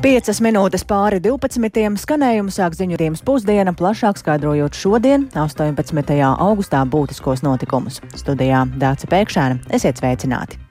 Piecas 0.00 0.38
minūtes 0.40 0.80
pāri 0.88 1.18
12. 1.20 1.98
skanējumu 2.00 2.54
sāk 2.54 2.72
ziņu 2.78 2.96
rīmas 2.96 3.20
pusdiena, 3.20 3.74
plašāk 3.76 4.16
skaidrojot 4.22 4.78
šodien, 4.80 5.26
18. 5.36 6.16
augustā, 6.30 6.80
būtiskos 6.88 7.44
notikumus. 7.44 8.00
Studijā 8.16 8.64
Dāca 8.80 9.12
Pēkšēna. 9.12 9.60
Esiet 9.76 10.00
sveicināti! 10.00 10.69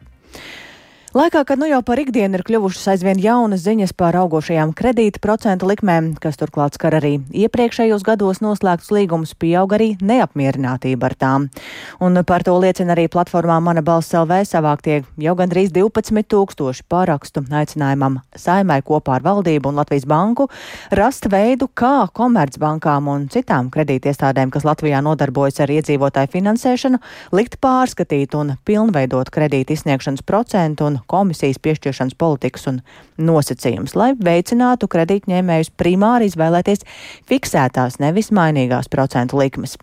Laikā, 1.10 1.42
kad 1.42 1.58
nu 1.58 1.66
jau 1.66 1.80
par 1.82 1.98
ikdienu 1.98 2.38
ir 2.38 2.44
kļuvušas 2.46 2.92
aizvien 2.92 3.18
jaunas 3.18 3.64
ziņas 3.64 3.96
par 3.98 4.14
augošajām 4.20 4.76
kredīta 4.78 5.18
procentu 5.18 5.66
likmēm, 5.66 6.12
kas 6.22 6.36
turklāt 6.38 6.76
skar 6.78 7.00
arī 7.00 7.16
iepriekšējos 7.34 8.04
gados 8.06 8.44
noslēgtus 8.46 8.92
līgumus, 8.94 9.32
pieaug 9.34 9.74
arī 9.74 9.88
neapmierinātība 10.06 11.10
ar 11.10 11.16
tām. 11.18 11.48
Un 11.98 12.22
par 12.30 12.46
to 12.46 12.54
liecina 12.62 12.94
arī 12.94 13.08
platformā 13.10 13.56
Mana 13.58 13.82
balss 13.82 14.14
LV 14.14 14.38
savāktie 14.52 15.00
jau 15.18 15.34
gandrīz 15.40 15.74
12 15.74 16.30
tūkstoši 16.30 16.86
pārakstu 16.86 17.42
aicinājumam 17.58 18.20
saimai 18.38 18.84
kopā 18.86 19.18
ar 19.18 19.26
valdību 19.26 19.74
un 19.74 19.82
Latvijas 19.82 20.06
banku 20.06 20.46
rast 20.94 21.26
veidu, 21.26 21.72
kā 21.74 22.06
komercbankām 22.14 23.10
un 23.10 23.26
citām 23.34 23.74
kredītiestādēm, 23.74 24.54
kas 24.54 24.70
Latvijā 24.70 25.02
nodarbojas 25.02 25.58
ar 25.66 25.74
iedzīvotāju 25.74 26.36
finansēšanu, 26.38 27.02
likt 27.34 27.58
pārskatīt 27.66 28.38
un 28.38 28.60
pilnveidot 28.62 29.34
kredīti 29.34 29.74
izsniegšanas 29.74 30.22
procentu 30.22 30.92
un 30.92 30.99
komisijas 31.08 31.60
piešķiršanas 31.64 32.18
politikas 32.20 32.68
un 32.72 32.80
nosacījumus, 33.20 33.96
lai 34.00 34.12
veicinātu 34.16 34.88
kredītņēmējus 34.92 35.72
primāri 35.80 36.30
izvēlēties 36.30 36.86
fiksētās, 37.30 38.00
nevis 38.04 38.32
mainīgās 38.36 38.90
procentu 38.92 39.40
likmes. 39.40 39.76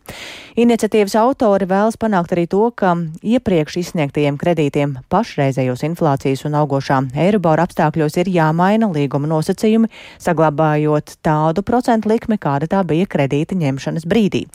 Iniciatīvas 0.57 1.17
autori 1.21 1.69
vēlas 1.69 1.99
panākt 2.01 2.33
arī 2.37 2.47
to, 2.51 2.63
ka 2.77 2.95
iepriekš 3.23 3.79
izsniegtajiem 3.83 4.39
kredītiem 4.41 4.97
pašreizējos 5.13 5.85
inflācijas 5.91 6.47
un 6.49 6.59
augošā 6.63 7.03
eirobora 7.27 7.67
apstākļos 7.69 8.19
ir 8.23 8.33
jāmaina 8.33 8.89
līguma 8.93 9.29
nosacījumi, 9.31 9.93
saglabājot 10.23 11.19
tādu 11.27 11.65
procentu 11.67 12.13
likmi, 12.13 12.41
kāda 12.41 12.71
tā 12.73 12.83
bija 12.89 13.09
kredīta 13.11 13.59
ņemšanas 13.59 14.09
brīdī. 14.09 14.47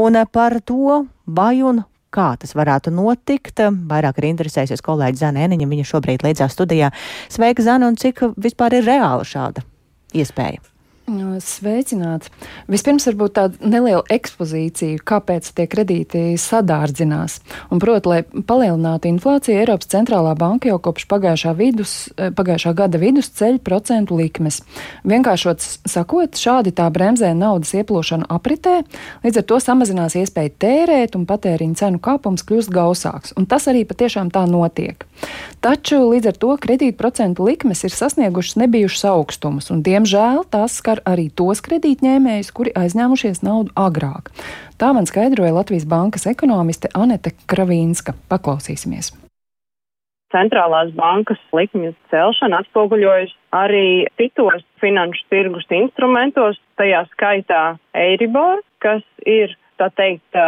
Un 0.00 0.18
par 0.32 0.58
to, 0.66 1.04
vai 1.26 1.62
un 1.62 1.84
kā 2.14 2.28
tas 2.40 2.54
varētu 2.56 2.92
notikt. 2.94 3.64
Vairāk 3.90 4.20
ir 4.20 4.30
interesējusies 4.32 4.84
kolēģi 4.84 5.22
Zana 5.22 5.46
Eniņa, 5.48 5.70
viņa 5.70 5.88
šobrīd 5.90 6.26
līdzās 6.26 6.54
studijā. 6.56 6.92
Sveika, 7.32 7.66
Zana, 7.66 7.90
un 7.90 7.98
cik 8.00 8.26
vispār 8.38 8.78
ir 8.80 8.88
reāla 8.88 9.26
šāda 9.28 9.66
iespēja? 10.14 10.73
Sveicināti! 11.04 12.30
Vispirms 12.70 13.04
varbūt 13.10 13.34
tāda 13.36 13.68
neliela 13.68 14.00
ekspozīcija, 14.08 15.02
kāpēc 15.04 15.50
tie 15.52 15.66
kredīti 15.68 16.22
sadārdzinās. 16.40 17.42
Un, 17.68 17.80
proti, 17.82 18.08
lai 18.08 18.20
palielinātu 18.24 19.10
inflāciju, 19.10 19.58
Eiropas 19.60 19.90
centrālā 19.92 20.32
banka 20.38 20.70
jau 20.70 20.78
kopš 20.80 21.04
pagājušā, 21.10 21.52
vidus, 21.58 21.92
pagājušā 22.16 22.72
gada 22.78 23.00
vidus 23.02 23.28
ceļ 23.36 23.60
procentu 23.66 24.16
likmes. 24.16 24.62
Vienkāršot 25.04 25.66
sakot, 25.84 26.40
šādi 26.40 26.72
tā 26.72 26.88
bremzē 26.94 27.34
naudas 27.36 27.74
ieplūšanu 27.76 28.30
apritē, 28.32 28.80
līdz 29.26 29.42
ar 29.42 29.46
to 29.52 29.60
samazinās 29.60 30.16
iespēja 30.16 30.54
tērēt 30.64 31.20
un 31.20 31.28
patēriņa 31.28 31.82
cenu 31.82 32.00
kāpums 32.00 32.46
kļūst 32.48 32.72
gausāks. 32.72 33.36
Un 33.36 33.44
tas 33.50 33.68
arī 33.68 33.84
patiešām 33.84 34.32
tā 34.32 34.46
notiek. 34.48 35.04
Taču 35.64 36.00
līdz 36.10 36.32
ar 36.32 36.40
to 36.40 36.56
kredītprocentu 36.60 37.44
likmes 37.44 37.84
ir 37.84 37.92
sasniegušas 37.92 38.58
nebijušas 38.60 39.06
augstumus, 39.12 39.70
un 39.72 39.84
diemžēl 39.84 40.42
tās 40.52 40.80
skar 40.80 40.93
arī 41.08 41.28
tos 41.34 41.62
kredītņēmējus, 41.64 42.52
kuri 42.54 42.74
aizņēmušies 42.78 43.42
naudu 43.46 43.74
agrāk. 43.78 44.30
Tā 44.78 44.92
man 44.96 45.10
skaidroja 45.10 45.56
Latvijas 45.56 45.88
bankas 45.88 46.26
ekonomiste 46.30 46.92
Anete 46.94 47.34
Kravīnska. 47.50 48.16
Paklausīsimies! 48.30 49.14
centrālās 50.34 50.90
bankas 50.98 51.40
likmju 51.54 51.92
celšana 52.10 52.62
atspoguļojas 52.64 53.32
arī 53.54 54.06
citos 54.18 54.64
finanšu 54.82 55.26
tirgus 55.30 55.66
instrumentos, 55.70 56.58
tajā 56.80 57.04
skaitā 57.12 57.62
Eiribor, 57.94 58.62
kas 58.82 59.04
ir, 59.22 59.54
tā 59.78 59.90
teikt, 59.94 60.40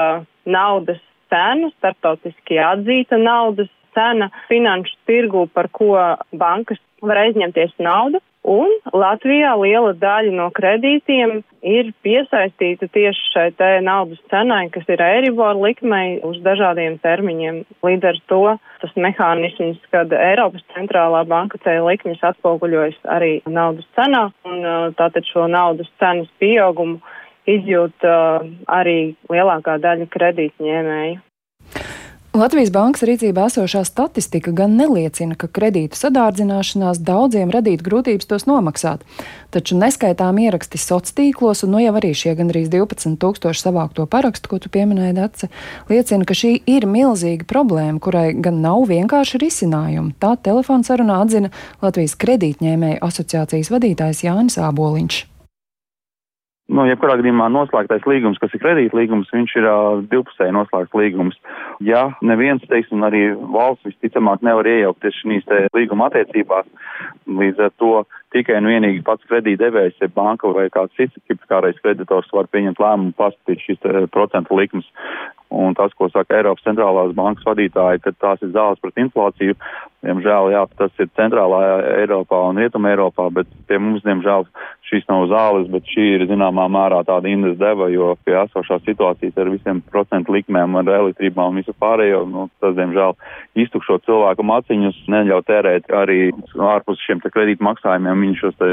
naudas 0.47 1.03
cena, 1.31 1.71
starptautiski 1.78 2.59
atzīta 2.63 3.19
naudas 3.21 3.71
cena 3.97 4.31
finanšu 4.51 4.99
tirgu, 5.09 5.47
par 5.55 5.71
ko 5.73 5.95
bankas 6.34 6.81
var 7.03 7.23
aizņemties 7.27 7.77
naudu. 7.83 8.21
Un 8.47 8.71
Latvijā 8.95 9.57
liela 9.59 9.91
daļa 9.99 10.31
no 10.39 10.47
kredītiem 10.55 11.41
ir 11.67 11.89
piesaistīta 12.07 12.87
tieši 12.95 13.25
šai 13.33 13.47
te 13.59 13.71
naudas 13.83 14.21
cenai, 14.31 14.69
kas 14.71 14.87
ir 14.93 15.03
Eiribor 15.03 15.59
likmei 15.59 16.21
uz 16.27 16.39
dažādiem 16.45 17.01
termiņiem. 17.03 17.59
Līdz 17.83 18.09
ar 18.12 18.21
to 18.31 18.41
tas 18.84 18.95
mehānisms, 18.95 19.83
kad 19.91 20.15
Eiropas 20.15 20.62
centrālā 20.77 21.25
banka 21.27 21.59
ceļ 21.67 21.83
likmes 21.89 22.23
atspoguļojas 22.31 23.03
arī 23.19 23.33
naudas 23.51 23.89
cenā, 23.99 24.29
un 24.47 24.63
uh, 24.63 24.89
tātad 24.95 25.27
šo 25.27 25.49
naudas 25.51 25.91
cenas 25.99 26.31
pieaugumu 26.39 27.01
izjūt 27.51 28.07
uh, 28.07 28.47
arī 28.78 29.17
lielākā 29.27 29.81
daļa 29.83 30.07
kredītņēmēju. 30.15 31.19
Latvijas 32.37 32.69
bankas 32.69 33.01
rīcībā 33.09 33.47
esošā 33.49 33.81
statistika 33.89 34.53
gan 34.53 34.75
neliecina, 34.77 35.33
ka 35.41 35.49
kredītu 35.49 35.97
sadārdzināšanās 35.97 36.99
daudziem 37.01 37.49
radītu 37.55 37.85
grūtības 37.87 38.29
tos 38.29 38.45
nomaksāt, 38.45 39.07
taču 39.55 39.79
neskaitām 39.81 40.37
ieraksti 40.43 40.77
sociālos 40.77 41.15
tīklos, 41.17 41.63
un 41.65 41.73
no 41.73 41.79
nu 41.79 41.87
jau 41.87 41.95
arī 41.97 42.11
šie 42.13 42.35
gandrīz 42.37 42.69
12 42.75 43.17
tūkstoši 43.23 43.63
savākto 43.63 44.05
parakstu, 44.13 44.51
ko 44.53 44.59
tu 44.61 44.69
pieminēji, 44.75 45.15
Dace, 45.17 45.49
liecina, 45.89 46.27
ka 46.29 46.37
šī 46.37 46.51
ir 46.69 46.85
milzīga 46.91 47.49
problēma, 47.49 48.03
kurai 48.05 48.27
gan 48.35 48.61
nav 48.61 48.85
vienkārši 48.91 49.41
risinājumi. 49.41 50.13
Tā 50.21 50.35
telefona 50.37 50.85
sarunā 50.85 51.23
atzina 51.25 51.55
Latvijas 51.81 52.19
kredītņēmēju 52.21 53.01
asociācijas 53.07 53.73
vadītājs 53.73 54.27
Jānis 54.29 54.61
Āboliņš. 54.61 55.23
Nu, 56.66 56.82
jebkurā 56.88 57.15
gadījumā 57.21 57.47
noslēgtais 57.54 58.06
līgums, 58.10 58.41
kas 58.43 58.54
ir 58.56 58.60
kredītlīgums, 58.65 59.28
viņš 59.31 59.53
ir 59.60 59.66
uh, 59.71 60.00
divpusēji 60.10 60.54
noslēgts 60.56 60.97
līgums. 60.99 61.37
Ja 61.87 62.09
neviens, 62.27 62.65
teiksim, 62.66 63.04
arī 63.06 63.28
valsts 63.38 63.87
visticamāk 63.87 64.43
nevar 64.43 64.66
iejaukties 64.66 65.21
šīs 65.21 65.47
līguma 65.77 66.09
attiecībās, 66.10 66.66
līdz 67.31 67.62
ar 67.69 67.72
to 67.78 67.93
tikai 68.34 68.59
un 68.59 68.71
vienīgi 68.72 69.04
pats 69.06 69.31
kredītdevējs, 69.31 70.00
ja 70.03 70.10
banka 70.10 70.50
vai 70.56 70.66
kāds 70.75 70.97
cits 70.99 71.15
hipotekārais 71.31 71.78
kreditors 71.84 72.34
var 72.34 72.50
pieņemt 72.50 72.83
lēmumu 72.83 73.15
pastatīt 73.15 73.62
šīs 73.62 73.87
procentu 74.10 74.59
likmes. 74.59 74.91
Un 75.56 75.75
tas, 75.75 75.93
ko 75.97 76.11
saka 76.12 76.37
Eiropas 76.37 76.65
centrālās 76.67 77.15
bankas 77.17 77.47
vadītāji, 77.49 78.03
ka 78.05 78.12
tās 78.21 78.43
ir 78.44 78.53
zāles 78.53 78.81
pret 78.83 78.99
inflāciju, 79.00 79.56
diemžēl, 80.05 80.50
jā, 80.53 80.62
tas 80.78 81.00
ir 81.00 81.09
centrālā 81.19 81.61
Eiropā 82.03 82.41
un 82.50 82.61
rietuma 82.61 82.93
Eiropā, 82.93 83.28
bet 83.34 83.49
pie 83.69 83.78
mums, 83.81 84.05
diemžēl, 84.05 84.47
šīs 84.87 85.06
nav 85.09 85.27
zāles, 85.33 85.66
bet 85.72 85.89
šī 85.91 86.06
ir 86.19 86.27
zināmā 86.31 86.66
mērā 86.72 87.00
tāda 87.09 87.31
indes 87.31 87.56
deva, 87.61 87.89
jo 87.91 88.12
pie 88.27 88.37
esošās 88.43 88.84
situācijas 88.87 89.41
ar 89.41 89.50
visiem 89.55 89.83
procentu 89.91 90.37
likmēm, 90.37 90.77
ar 90.83 90.93
elektrībām 91.00 91.55
un 91.55 91.62
visu 91.62 91.75
pārējo, 91.81 92.22
nu, 92.31 92.47
tas, 92.62 92.77
diemžēl, 92.78 93.16
iztukšo 93.65 93.99
cilvēku 94.06 94.47
maciņus, 94.47 95.03
neļauj 95.12 95.47
tērēt 95.50 95.93
arī 96.03 96.21
ārpus 96.75 97.03
šiem 97.06 97.25
kredītu 97.25 97.65
maksājumiem, 97.66 98.27
viņi 98.27 98.43
šos 98.45 98.66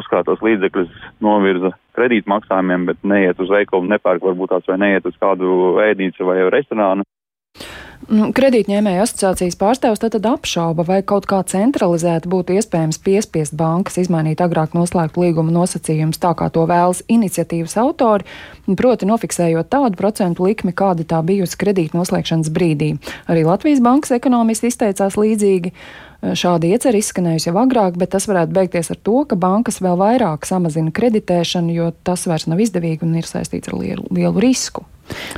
uzkrātos 0.00 0.42
līdzekļus 0.44 1.12
novirza 1.24 1.72
kredītu 1.98 2.30
maksājumiem, 2.30 2.86
bet 2.88 3.02
neiet 3.02 3.40
uz 3.42 3.50
veikalu, 3.52 3.90
nepērk 3.90 4.24
varbūt 4.24 4.54
tās 4.54 4.70
vai 4.70 4.78
neiet 4.84 5.06
uz 5.08 5.16
kādu 5.20 5.78
ēdnīcu 5.84 6.28
vai 6.28 6.40
restorānu. 6.54 7.06
Nu, 8.08 8.30
kredītņēmēju 8.32 9.02
asociācijas 9.04 9.56
pārstāvs 9.60 10.00
tad 10.00 10.24
apšauba, 10.24 10.86
vai 10.88 11.02
kaut 11.04 11.26
kā 11.28 11.42
centralizēti 11.44 12.30
būtu 12.32 12.54
iespējams 12.56 12.96
piespiest 13.04 13.52
bankas 13.58 13.98
izmainīt 14.00 14.40
agrāk 14.40 14.72
noslēgtu 14.72 15.26
līguma 15.26 15.52
nosacījumus 15.52 16.16
tā, 16.22 16.30
kā 16.38 16.48
to 16.54 16.64
vēlas 16.70 17.02
iniciatīvas 17.12 17.76
autori, 17.84 18.24
proti 18.80 19.10
nofiksējot 19.10 19.68
tādu 19.68 20.00
procentu 20.00 20.48
likmi, 20.48 20.72
kāda 20.72 21.04
tā 21.04 21.20
bijusi 21.20 21.60
kredīta 21.60 22.00
noslēgšanas 22.00 22.48
brīdī. 22.48 22.94
Arī 23.28 23.44
Latvijas 23.44 23.84
bankas 23.84 24.16
ekonomisti 24.16 24.72
izteicās 24.72 25.20
līdzīgi. 25.20 25.76
Šāda 26.32 26.66
iecerē 26.72 26.98
izskanējusi 26.98 27.52
jau 27.52 27.58
agrāk, 27.60 28.00
bet 28.00 28.16
tas 28.16 28.24
varētu 28.26 28.56
beigties 28.56 28.88
ar 28.90 29.04
to, 29.04 29.20
ka 29.28 29.36
bankas 29.36 29.82
vēl 29.84 30.00
vairāk 30.00 30.48
samazina 30.48 30.96
kreditēšanu, 30.96 31.76
jo 31.76 31.92
tas 32.08 32.24
vairs 32.26 32.48
nav 32.48 32.64
izdevīgi 32.64 33.04
un 33.04 33.18
ir 33.20 33.28
saistīts 33.28 33.68
ar 33.68 33.76
lielu, 33.78 34.08
lielu 34.16 34.48
risku. 34.48 34.88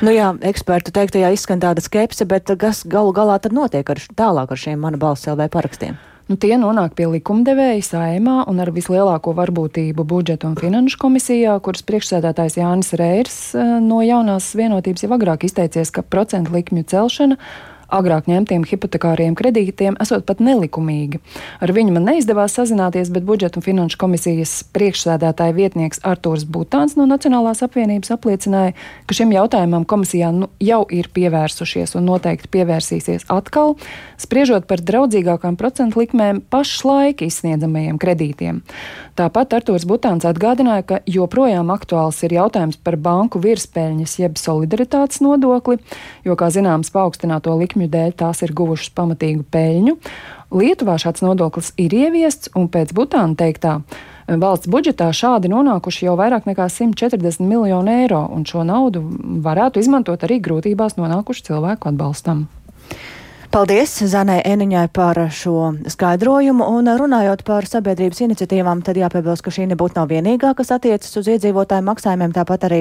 Nu 0.05 0.13
jā, 0.15 0.33
ekspertu 0.47 0.95
teiktajā 0.95 1.33
izskan 1.35 1.63
tāda 1.63 1.83
skepse, 1.85 2.27
bet 2.29 2.51
kas 2.61 2.85
galu 2.89 3.15
galā 3.17 3.41
tad 3.43 3.57
notiek 3.57 3.89
ar, 3.91 4.01
tālāk 4.17 4.55
ar 4.55 4.63
šiem 4.67 4.81
mana 4.81 5.01
balss 5.01 5.29
LV 5.31 5.51
parakstiem? 5.53 5.99
Nu, 6.31 6.37
tie 6.39 6.55
nonāk 6.55 6.93
pie 6.95 7.09
likumdevēja 7.11 7.83
saimā 7.83 8.45
un 8.47 8.63
ar 8.63 8.71
vislielāko 8.71 9.33
varbūtību 9.35 10.05
budžeta 10.07 10.47
un 10.47 10.55
finanšu 10.55 11.01
komisijā, 11.03 11.57
kuras 11.59 11.83
priekšsēdētājs 11.89 12.61
Jānis 12.61 12.93
Reirs 13.01 13.39
eh, 13.59 13.73
no 13.83 13.99
jaunās 14.07 14.53
vienotības 14.55 15.03
jau 15.03 15.11
agrāk 15.17 15.49
izteicies, 15.49 15.91
ka 15.91 16.07
procentu 16.07 16.55
likmju 16.55 16.87
celšana 16.93 17.41
agrāk 17.95 18.29
ņemtiem 18.31 18.65
hipotekāriem 18.69 19.35
kredītiem 19.39 19.99
esot 20.03 20.25
pat 20.29 20.41
nelikumīgi. 20.45 21.21
Ar 21.61 21.73
viņu 21.75 21.95
man 21.97 22.07
neizdevās 22.09 22.55
sazināties, 22.59 23.11
bet 23.13 23.27
budžeta 23.29 23.61
un 23.61 23.67
finanšu 23.67 23.99
komisijas 24.01 24.55
priekšsēdētāja 24.75 25.57
vietnieks 25.57 26.03
Artūrs 26.07 26.47
Butāns 26.49 26.97
no 26.99 27.07
Nacionālās 27.11 27.63
apvienības 27.67 28.13
apliecināja, 28.15 28.77
ka 29.07 29.17
šim 29.17 29.35
jautājumam 29.35 29.87
komisijā 29.89 30.31
nu, 30.35 30.51
jau 30.63 30.83
ir 30.91 31.11
pievērsušies 31.15 31.97
un 31.99 32.09
noteikti 32.09 32.51
pievērsīsies 32.55 33.29
atkal, 33.33 33.77
spriežot 34.21 34.69
par 34.71 34.83
draudzīgākām 34.85 35.59
procentu 35.61 36.03
likmēm 36.03 36.43
pašlaik 36.53 37.25
izsniedzamajiem 37.27 38.01
kredītiem. 38.01 38.63
Tāpat 39.19 39.59
Artūrs 39.59 39.85
Butāns 39.89 40.25
atgādināja, 40.25 40.87
ka 40.87 40.99
joprojām 41.11 41.73
aktuāls 41.75 42.23
ir 42.25 42.39
jautājums 42.39 42.79
par 42.81 42.97
banku 42.97 43.41
virspēļņas 43.43 44.15
jeb 44.23 44.39
solidaritātes 44.41 45.21
nodokli, 45.25 45.77
jo, 46.25 46.37
kā 46.41 46.49
zināms, 46.55 46.93
paaugstināto 46.95 47.53
likmju 47.81 47.91
dēļ 47.91 48.13
tās 48.17 48.43
ir 48.45 48.53
guvušas 48.53 48.93
pamatīgu 48.95 49.45
peļņu. 49.51 49.97
Lietuvā 50.53 50.99
šāds 50.99 51.23
nodoklis 51.23 51.73
ir 51.79 51.93
ieviests, 51.95 52.51
un 52.55 52.69
pēc 52.69 52.93
Butāna 52.93 53.37
teiktā, 53.37 53.81
valsts 54.29 54.69
budžetā 54.69 55.11
šādi 55.13 55.49
nonākuši 55.49 56.07
jau 56.07 56.17
vairāk 56.19 56.47
nekā 56.47 56.69
140 56.69 57.41
miljonu 57.47 57.91
eiro, 57.91 58.27
un 58.29 58.45
šo 58.45 58.65
naudu 58.65 59.03
varētu 59.45 59.81
izmantot 59.81 60.21
arī 60.27 60.41
grūtībās 60.43 60.99
nonākušu 60.99 61.47
cilvēku 61.51 61.89
atbalstam. 61.89 62.49
Paldies 63.51 63.97
Zanai 64.07 64.37
Eniņai 64.47 64.85
par 64.95 65.19
šo 65.35 65.73
skaidrojumu. 65.91 66.63
Un 66.71 66.87
runājot 67.01 67.41
par 67.43 67.67
sabiedrības 67.67 68.21
iniciatīvām, 68.23 68.79
tad 68.87 68.95
jāpiebilst, 69.01 69.43
ka 69.43 69.51
šī 69.51 69.65
nebūtu 69.73 69.99
nav 69.99 70.13
vienīgā, 70.13 70.53
kas 70.55 70.69
attiecas 70.77 71.19
uz 71.19 71.27
iedzīvotāju 71.33 71.83
maksājumiem. 71.83 72.31
Tāpat 72.37 72.67
arī 72.69 72.79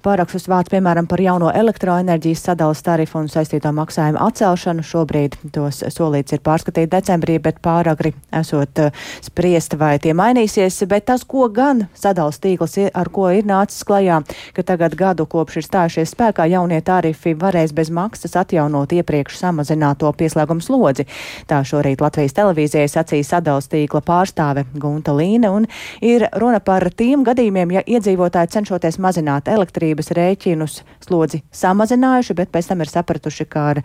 pārakstus 0.00 0.48
vārds, 0.48 0.72
piemēram, 0.72 1.04
par 1.10 1.20
jauno 1.20 1.50
elektroenerģijas 1.52 2.44
sadalas 2.48 2.80
tarifu 2.86 3.20
un 3.20 3.28
saistīto 3.28 3.68
maksājumu 3.76 4.22
atcelšanu. 4.24 4.86
Šobrīd 4.88 5.36
tos 5.52 5.82
solīts 5.92 6.32
ir 6.32 6.40
pārskatīt 6.48 6.88
decembrī, 6.96 7.36
bet 7.44 7.60
pāragri 7.60 8.14
esot 8.40 8.82
uh, 8.86 9.04
spriest, 9.20 9.76
vai 9.76 9.98
tie 10.00 10.16
mainīsies. 10.16 10.80
Bet 10.88 11.10
tas, 11.12 11.26
ko 11.28 11.50
gan 11.52 11.90
sadalas 11.92 12.40
tīkls, 12.40 12.78
ir, 12.86 12.88
ar 12.96 13.12
ko 13.12 13.28
ir 13.36 13.44
nācis 13.44 13.84
klajā, 13.84 14.22
ka 14.56 14.64
tagad 14.64 14.96
gadu 14.96 15.28
kopš 15.28 15.60
ir 15.60 15.68
stājušies 15.68 16.16
spēkā 16.16 16.48
jaunie 16.56 16.80
tarifi 16.80 17.36
varēs 17.36 17.76
bez 17.76 17.92
maksas 17.92 18.40
atjaunot 18.40 18.96
iepriekš 18.96 19.42
samazināto 19.44 20.05
to 20.06 20.14
pieslēgumu 20.16 20.64
slodzi. 20.64 21.06
Tā 21.50 21.60
šorīt 21.66 22.02
Latvijas 22.04 22.36
televīzijai 22.36 22.88
sacīja 22.90 23.30
sadalas 23.34 23.70
tīkla 23.72 24.02
pārstāve 24.06 24.66
Gunta 24.78 25.14
Līne, 25.16 25.50
un 25.50 25.68
ir 26.04 26.28
runa 26.38 26.62
par 26.64 26.88
tiem 26.94 27.24
gadījumiem, 27.26 27.76
ja 27.78 27.84
iedzīvotāji 27.86 28.54
cenšoties 28.56 29.00
mazināt 29.02 29.50
elektrības 29.50 30.12
rēķinus 30.16 30.82
slodzi 31.06 31.42
samazinājuši, 31.54 32.38
bet 32.38 32.52
pēc 32.54 32.70
tam 32.72 32.84
ir 32.84 32.92
sapratuši, 32.92 33.48
ka 33.50 33.70
ar 33.74 33.82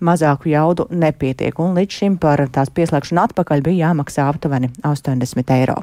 mazāku 0.00 0.50
jaudu 0.50 0.88
nepietiek, 0.90 1.58
un 1.60 1.76
līdz 1.76 2.00
šim 2.02 2.16
par 2.20 2.42
tās 2.52 2.72
pieslēgšanu 2.74 3.26
atpakaļ 3.28 3.66
bija 3.66 3.90
jāmaksā 3.90 4.26
aptuveni 4.32 4.72
80 4.86 5.54
eiro. 5.60 5.82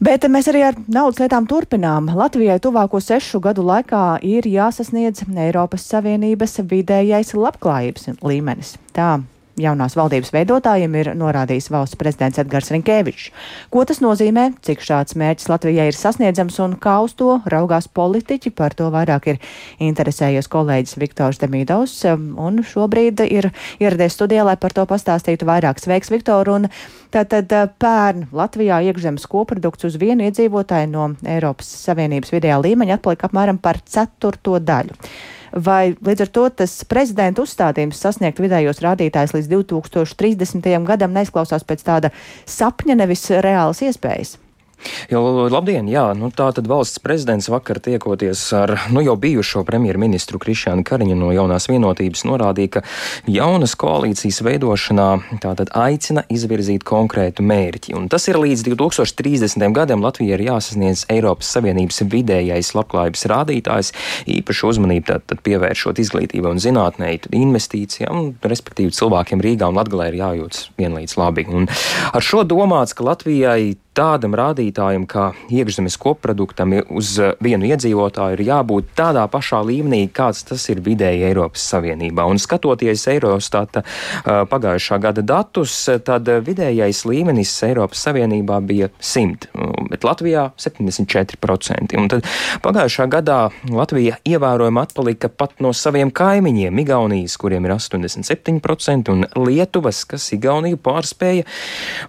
Bet 0.00 0.24
mēs 0.32 0.46
arī 0.48 0.62
ar 0.64 0.78
naudas 0.88 1.18
lietām 1.20 1.44
turpinām. 1.44 2.06
Latvijai 2.16 2.56
tuvāko 2.64 3.02
sešu 3.04 3.36
gadu 3.44 3.66
laikā 3.68 4.22
ir 4.24 4.48
jāsasniedz 4.48 5.26
Eiropas 5.28 5.84
Savienības 5.90 6.62
vidējais 6.70 7.34
labklājības 7.36 8.08
līmenis. 8.24 8.78
Tā 8.96 9.18
jaunās 9.60 9.96
valdības 9.98 10.32
veidotājiem 10.34 10.96
ir 11.00 11.10
norādījis 11.18 11.70
valsts 11.72 11.98
prezidents 12.00 12.40
Edgars 12.42 12.70
Rinkēvičs. 12.74 13.30
Ko 13.72 13.84
tas 13.88 14.00
nozīmē, 14.02 14.50
cik 14.66 14.84
šāds 14.84 15.16
mērķis 15.20 15.50
Latvijai 15.52 15.88
ir 15.90 15.96
sasniedzams 15.96 16.58
un 16.64 16.76
kā 16.80 16.96
uz 17.04 17.14
to 17.18 17.38
raugās 17.50 17.88
politiķi, 17.88 18.52
par 18.56 18.76
to 18.78 18.90
vairāk 18.92 19.30
ir 19.34 19.40
interesējies 19.90 20.50
kolēģis 20.50 20.98
Viktors 21.00 21.40
Demīdovs, 21.42 21.96
un 22.10 22.62
šobrīd 22.66 23.24
ir 23.28 23.50
ieradies 23.80 24.16
studijā, 24.18 24.44
lai 24.46 24.56
par 24.60 24.74
to 24.76 24.86
pastāstītu 24.88 25.48
vairāk. 25.48 25.82
Sveiks, 25.82 26.12
Viktor! 26.12 26.50
Un 26.50 26.68
tātad 27.14 27.50
eh, 27.54 27.66
pērn 27.80 28.28
Latvijā 28.36 28.80
iekšzemes 28.90 29.26
koprodukts 29.30 29.88
uz 29.88 29.98
vienu 30.00 30.28
iedzīvotāju 30.28 30.92
no 30.92 31.10
Eiropas 31.26 31.68
Savienības 31.86 32.32
vidējā 32.34 32.62
līmeņa 32.64 32.98
atpalika 33.00 33.30
apmēram 33.30 33.60
par 33.62 33.82
ceturto 33.86 34.58
daļu 34.62 34.96
vai 35.52 35.94
līdz 35.94 36.26
ar 36.26 36.30
to 36.34 36.44
tas 36.62 36.76
prezidenta 36.88 37.44
uzstādījums 37.44 38.00
sasniegt 38.00 38.42
vidējos 38.42 38.82
rādītājus 38.84 39.34
līdz 39.36 39.50
2030. 39.54 40.70
gadam 40.86 41.16
neizklausās 41.16 41.66
pēc 41.66 41.84
tāda 41.86 42.12
sapņa, 42.46 42.98
nevis 43.02 43.28
reālas 43.30 43.82
iespējas? 43.86 44.38
Jo, 45.10 45.48
labdien, 45.50 45.88
jā, 45.90 46.04
nu 46.16 46.30
tā 46.34 46.50
tad 46.56 46.68
valsts 46.70 47.00
prezidents 47.02 47.50
vakar 47.52 47.80
tiekoties 47.82 48.42
ar 48.56 48.74
nu, 48.94 49.02
jau 49.04 49.16
bijušo 49.20 49.62
premjerministru 49.68 50.40
Krišānu 50.40 50.84
Kariņu 50.86 51.16
no 51.18 51.30
jaunās 51.34 51.68
vienotības 51.70 52.24
norādīja, 52.28 52.78
ka 52.78 52.82
jaunas 53.30 53.76
koalīcijas 53.80 54.40
veidošanā 54.46 55.08
tātad 55.42 55.72
aicina 55.76 56.24
izvirzīt 56.32 56.84
konkrētu 56.88 57.44
mērķi. 57.46 57.94
Un 57.98 58.08
tas 58.12 58.28
ir 58.30 58.40
līdz 58.40 58.64
2030. 58.70 59.66
gadam 59.76 60.04
Latvijai 60.04 60.38
ir 60.38 60.46
jāsasniedz 60.48 61.06
Eiropas 61.12 61.50
Savienības 61.56 62.02
vidējais 62.10 62.72
labklājības 62.78 63.26
rādītājs, 63.34 63.92
īpaši 64.30 64.66
uzmanību 64.70 65.10
tad, 65.10 65.26
tad 65.30 65.44
pievēršot 65.46 66.00
izglītībai 66.02 66.54
un 66.54 66.62
zinātnē, 66.62 67.12
investīcijām, 67.36 68.34
respektīvi 68.46 68.94
cilvēkiem 68.96 69.42
Rīgā 69.44 69.70
un 69.70 69.78
Latgalē 69.80 70.10
ir 70.10 70.20
jājūtas 70.22 70.70
vienlīdz 70.80 71.16
labi. 71.20 71.46
Un 71.50 71.68
ar 72.12 72.24
šo 72.24 72.44
domāts, 72.48 72.96
ka 72.96 73.06
Latvijai 73.06 73.74
tādam 74.00 74.34
rādītājam 74.38 75.04
kā 75.08 75.30
iekšzemes 75.52 75.98
koproduktam 76.00 76.72
uz 76.88 77.12
vienu 77.44 77.68
iedzīvotāju 77.68 78.38
ir 78.38 78.42
jābūt 78.48 78.94
tādā 78.96 79.26
pašā 79.30 79.60
līmenī, 79.66 80.06
kāds 80.14 80.44
tas 80.48 80.64
ir 80.72 80.80
vidēji 80.84 81.26
Eiropas 81.28 81.66
Savienībā. 81.74 82.24
Un 82.30 82.40
skatoties 82.40 83.04
Eurostata 83.12 83.82
pagājušā 84.24 85.00
gada 85.02 85.24
datus, 85.26 85.74
tad 86.06 86.28
vidējais 86.46 87.02
līmenis 87.08 87.52
Eiropas 87.68 88.06
Savienībā 88.06 88.60
bija 88.64 88.88
100, 88.96 89.50
bet 89.92 90.06
Latvijā 90.06 90.46
74%. 90.60 91.98
Un 92.00 92.08
tad 92.12 92.24
pagājušā 92.64 93.08
gadā 93.12 93.40
Latvija 93.68 94.16
ievērojami 94.24 94.80
atpalika 94.80 95.28
pat 95.28 95.60
no 95.60 95.74
saviem 95.76 96.12
kaimiņiem- 96.14 96.80
Igaunijas, 96.84 97.36
kuriem 97.36 97.68
ir 97.68 97.76
87%, 97.76 99.12
un 99.12 99.26
Lietuvas, 99.36 100.06
kas 100.08 100.30
Igauniju 100.32 100.80
pārspēja, 100.80 101.44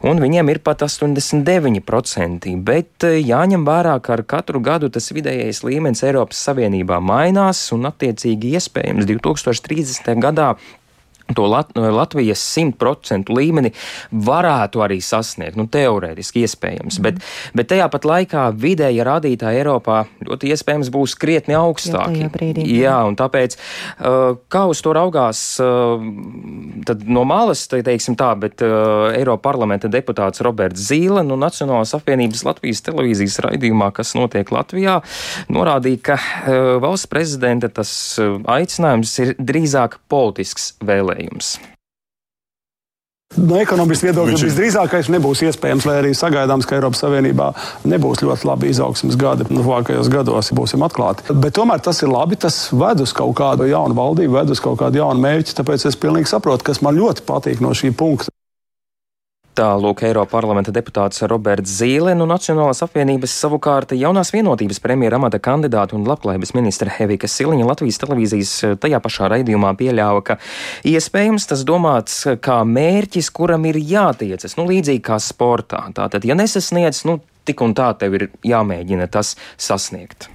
un 0.07 0.23
viņiem 0.23 0.55
ir 0.55 0.63
pat 0.63 0.87
89%. 0.87 1.80
9%, 1.81 2.55
bet 2.63 3.05
eh, 3.07 3.19
jāņem 3.19 3.65
vērā, 3.67 3.97
ka 4.03 4.15
ar 4.17 4.23
katru 4.23 4.61
gadu 4.63 4.89
tas 4.89 5.11
vidējais 5.13 5.63
līmenis 5.65 6.03
Eiropas 6.07 6.41
Savienībā 6.47 7.01
mainās 7.03 7.63
un 7.75 7.89
attiecīgi 7.89 8.55
iespējams 8.57 9.09
2030. 9.09 10.15
gadā 10.21 10.53
to 11.37 11.47
Lat 11.49 11.71
Latvijas 11.75 12.41
100% 12.57 13.31
līmeni 13.33 13.71
varētu 14.11 14.83
arī 14.83 14.99
sasniegt. 15.03 15.57
Nu, 15.59 15.67
teorētiski 15.71 16.45
iespējams, 16.45 16.99
mm. 16.99 17.05
bet, 17.05 17.21
bet 17.57 17.69
tajā 17.71 17.87
pat 17.91 18.07
laikā 18.07 18.45
vidēja 18.57 19.05
rādītāji 19.07 19.61
Eiropā 19.61 20.03
ļoti 20.27 20.51
iespējams 20.55 20.91
būs 20.93 21.15
krietni 21.19 21.55
augstāki. 21.57 22.27
Brīdī, 22.33 22.65
jā, 22.81 22.95
un 23.07 23.17
tāpēc 23.19 23.57
uh, 23.57 24.37
kā 24.51 24.65
uz 24.71 24.81
to 24.83 24.95
raugās 24.97 25.43
uh, 25.63 26.01
no 27.05 27.25
malas, 27.27 27.65
teiksim 27.71 28.17
tā, 28.19 28.33
bet 28.39 28.63
uh, 28.65 29.11
Eiropa 29.15 29.49
parlamenta 29.51 29.89
deputāts 29.91 30.43
Roberts 30.45 30.89
Zīle 30.89 31.23
no 31.27 31.37
Nacionālās 31.39 31.95
apvienības 31.97 32.45
Latvijas 32.47 32.83
televīzijas 32.85 33.39
raidījumā, 33.47 33.91
kas 33.95 34.13
notiek 34.17 34.51
Latvijā, 34.53 34.99
norādīja, 35.51 36.01
ka 36.11 36.17
valsts 36.81 37.09
prezidenta 37.11 37.69
tas 37.71 37.91
aicinājums 38.19 39.13
ir 39.23 39.33
drīzāk 39.39 39.99
politisks 40.11 40.73
vēlējums 40.85 41.20
vērtējums. 41.21 41.59
No 43.31 43.55
ekonomiskā 43.61 44.09
viedokļa 44.09 44.33
Viņš... 44.33 44.41
visdrīzākais 44.43 45.07
nebūs 45.13 45.41
iespējams, 45.47 45.85
lai 45.87 45.93
arī 46.01 46.09
sagaidāms, 46.17 46.65
ka 46.67 46.75
Eiropas 46.75 46.99
Savienībā 46.99 47.45
nebūs 47.87 48.19
ļoti 48.25 48.47
labi 48.49 48.71
izaugsmas 48.73 49.15
gadi. 49.15 49.47
Nu, 49.47 49.61
tuvākajos 49.63 50.09
gados 50.11 50.51
būsim 50.51 50.83
atklāti. 50.83 51.23
Bet 51.31 51.55
tomēr 51.55 51.79
tas 51.79 52.03
ir 52.03 52.11
labi. 52.11 52.35
Tas 52.35 52.57
ved 52.75 52.99
uz 53.05 53.15
kaut 53.15 53.31
kādu 53.39 53.69
jaunu 53.71 53.95
valdību, 53.95 54.35
ved 54.35 54.51
uz 54.51 54.59
kaut 54.59 54.81
kādu 54.83 54.99
jaunu 54.99 55.23
mērķi. 55.23 55.55
Tāpēc 55.55 55.87
es 55.87 55.99
pilnīgi 56.01 56.27
saprotu, 56.27 56.67
kas 56.67 56.83
man 56.83 56.99
ļoti 56.99 57.23
patīk 57.23 57.63
no 57.63 57.71
šī 57.71 57.93
punkta. 57.95 58.35
Tā 59.51 59.73
lūk, 59.75 60.05
Eiropa 60.07 60.37
parlamenta 60.37 60.71
deputāts 60.71 61.25
Roberts 61.27 61.73
Zīle 61.81 62.13
no 62.15 62.23
Nacionālās 62.29 62.79
apvienības 62.85 63.33
savukārt 63.35 63.91
jaunās 63.99 64.31
vienotības 64.31 64.79
premjera 64.79 65.19
amata 65.19 65.41
kandidāta 65.43 65.97
un 65.97 66.05
labklājības 66.07 66.53
ministra 66.55 66.93
Hevika 66.95 67.27
Siliņa 67.27 67.67
Latvijas 67.67 67.99
televīzijas 67.99 68.53
eh, 68.63 68.77
tajā 68.79 69.01
pašā 69.03 69.27
raidījumā 69.35 69.73
pieļāva, 69.75 70.23
ka 70.23 70.39
iespējams 70.87 71.51
tas 71.51 71.65
domāts 71.67 72.21
kā 72.39 72.61
mērķis, 72.63 73.33
kuram 73.35 73.67
ir 73.67 73.81
jātiecas, 73.83 74.55
nu 74.55 74.69
līdzīgi 74.71 75.03
kā 75.11 75.19
sportā. 75.19 75.83
Tātad, 75.99 76.23
ja 76.23 76.37
nesasniedz, 76.39 77.03
nu 77.11 77.19
tik 77.43 77.65
un 77.67 77.75
tā 77.75 77.91
tev 77.99 78.21
ir 78.21 78.29
jāmēģina 78.47 79.11
tas 79.11 79.35
sasniegt. 79.59 80.31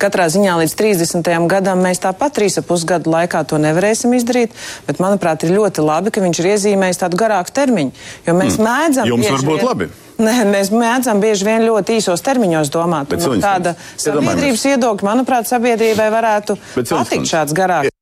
Katrā 0.00 0.30
ziņā 0.32 0.54
līdz 0.62 0.74
30. 0.78 1.28
gadam 1.50 1.82
mēs 1.84 2.00
tāpat 2.00 2.38
3,5 2.38 2.86
gadu 2.88 3.12
laikā 3.12 3.42
to 3.48 3.58
nevarēsim 3.60 4.14
izdarīt, 4.16 4.54
bet 4.86 5.02
manuprāt 5.02 5.44
ir 5.44 5.52
ļoti 5.56 5.84
labi, 5.84 6.12
ka 6.14 6.22
viņš 6.24 6.40
ir 6.40 6.48
iezīmējis 6.54 7.02
tādu 7.02 7.20
garāku 7.20 7.52
termiņu, 7.58 7.92
jo 8.28 8.36
mēs 8.38 8.56
mm. 8.56 8.68
mēdzam. 8.70 9.10
Jums 9.10 9.28
var 9.34 9.46
būt 9.50 9.66
labi. 9.66 9.90
Nē, 10.20 10.34
mēs 10.48 10.72
mēdzam 10.72 11.20
bieži 11.20 11.48
vien 11.48 11.64
ļoti 11.68 12.00
īsos 12.00 12.24
termiņos 12.24 12.72
domāt. 12.72 13.12
Bet, 13.12 13.24
no 13.24 13.36
tāda 13.40 13.76
sabiedrības 14.00 14.66
viedokļa, 14.70 15.08
manuprāt, 15.12 15.48
sabiedrībai 15.52 16.10
varētu 16.12 16.56
patikt 16.80 17.32
šāds 17.34 17.56
garāks. 17.56 17.96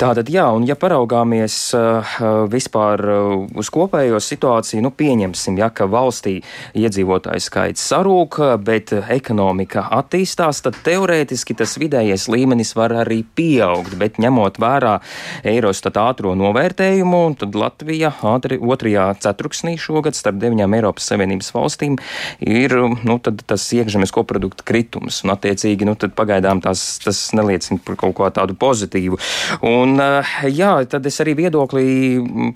Tātad, 0.00 0.28
jā, 0.32 0.46
un 0.54 0.66
ja 0.68 0.76
paraugāmies 0.78 1.56
uh, 1.78 2.14
vispār 2.50 3.02
uh, 3.06 3.34
uz 3.58 3.70
kopējo 3.72 4.20
situāciju, 4.22 4.82
nu 4.84 4.90
pieņemsim, 4.94 5.58
ja, 5.60 5.70
ka 5.74 5.86
valstī 5.90 6.38
iedzīvotāju 6.78 7.42
skaits 7.44 7.84
sarūk, 7.90 8.40
bet 8.64 8.92
ekonomika 9.14 9.86
attīstās, 9.94 10.62
tad 10.64 10.78
teorētiski 10.86 11.56
tas 11.58 11.76
vidējais 11.80 12.26
līmenis 12.32 12.74
var 12.78 12.94
arī 13.04 13.22
pieaugt, 13.36 13.96
bet 14.00 14.18
ņemot 14.22 14.58
vērā 14.62 14.96
Eirostat 15.46 15.98
ātro 16.00 16.34
novērtējumu, 16.38 17.22
tad 17.40 17.58
Latvija 17.58 18.12
ātri 18.34 18.58
otrajā 18.58 19.08
ceturksnī 19.24 19.76
šogad 19.80 20.18
starp 20.18 20.40
deviņām 20.42 20.76
Eiropas 20.78 21.08
Savienības 21.10 21.52
valstīm 21.54 21.98
ir, 22.44 22.74
nu, 23.06 23.18
tas 23.22 23.66
iekšzemes 23.76 24.12
koprodukta 24.14 24.66
kritums, 24.66 25.22
un 25.24 25.34
attiecīgi, 25.34 25.86
nu, 25.88 25.96
tad 25.98 26.14
pagaidām 26.18 26.62
tās, 26.64 26.84
tas 27.04 27.20
neliecina 27.36 27.80
par 27.84 27.98
kaut 28.00 28.16
ko 28.18 28.30
tādu 28.34 28.56
pozitīvu. 28.58 29.18
Un, 29.62 30.00
eh, 30.00 30.34
jā, 30.50 30.72
tad 30.90 31.06
es 31.06 31.20
arī 31.22 31.34
viedoklī 31.38 31.86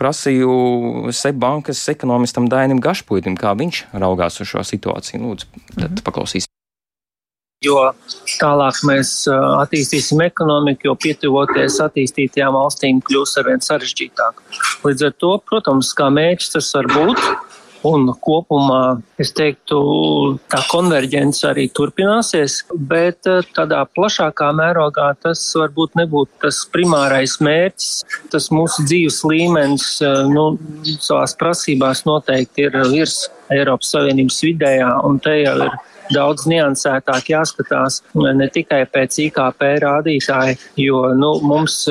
prasīju 0.00 1.12
Seibankas 1.14 1.85
ekonomistam 1.93 2.49
Dainim 2.49 2.81
Gašpuitim, 2.81 3.37
kā 3.38 3.55
viņš 3.59 3.85
raugās 3.93 4.40
uz 4.40 4.49
šo 4.49 4.64
situāciju. 4.67 5.23
Lūdzu, 5.23 5.50
tad 5.75 5.90
mhm. 5.90 6.05
paklausīsim. 6.07 6.49
Jo 7.67 7.88
tālāk 8.38 8.76
mēs 8.87 9.11
eh, 9.26 9.35
attīstīsim 9.64 10.23
ekonomiku, 10.23 10.90
jo 10.90 10.95
pietuvoties 10.95 11.81
attīstītajām 11.83 12.55
valstīm 12.55 13.00
kļūs 13.02 13.35
arvien 13.43 13.64
sarežģītāk. 13.64 14.43
Līdz 14.87 15.09
ar 15.09 15.17
to, 15.19 15.33
protams, 15.50 15.90
kā 15.99 16.07
mērķis 16.14 16.55
tas 16.55 16.71
var 16.76 16.90
būt, 16.95 17.25
Un 17.87 18.08
kopumā 18.11 18.99
es 19.23 19.30
teiktu, 19.37 19.78
tā 20.50 20.58
konverģence 20.66 21.44
arī 21.47 21.68
turpināsies, 21.70 22.64
bet 22.75 23.28
eh, 23.30 23.44
tādā 23.54 23.85
plašākā 23.94 24.49
mērogā 24.58 25.12
tas 25.23 25.42
varbūt 25.54 25.94
nebūtu 26.00 26.42
tas 26.42 26.64
primārais 26.75 27.37
mērķis. 27.44 27.92
Tas 28.32 28.50
mūsu 28.54 28.82
dzīves 28.88 29.20
līmenis 29.30 29.87
eh, 30.02 30.25
nu, 30.32 30.50
savās 30.99 31.37
prasībās 31.38 32.02
noteikti 32.08 32.66
ir 32.66 32.80
virs 32.90 33.28
Eiropas 33.54 33.94
Savienības 33.94 34.42
vidējā, 34.44 34.90
un 35.06 35.23
te 35.23 35.38
jau 35.44 35.54
ir 35.68 35.78
daudz 36.12 36.49
niansētāk 36.49 37.30
jāskatās 37.30 38.00
ne 38.16 38.49
tikai 38.52 38.82
pēc 38.90 39.20
IKP 39.28 39.64
rādītāja, 39.85 40.56
jo 40.80 41.04
nu, 41.14 41.35
mums 41.44 41.82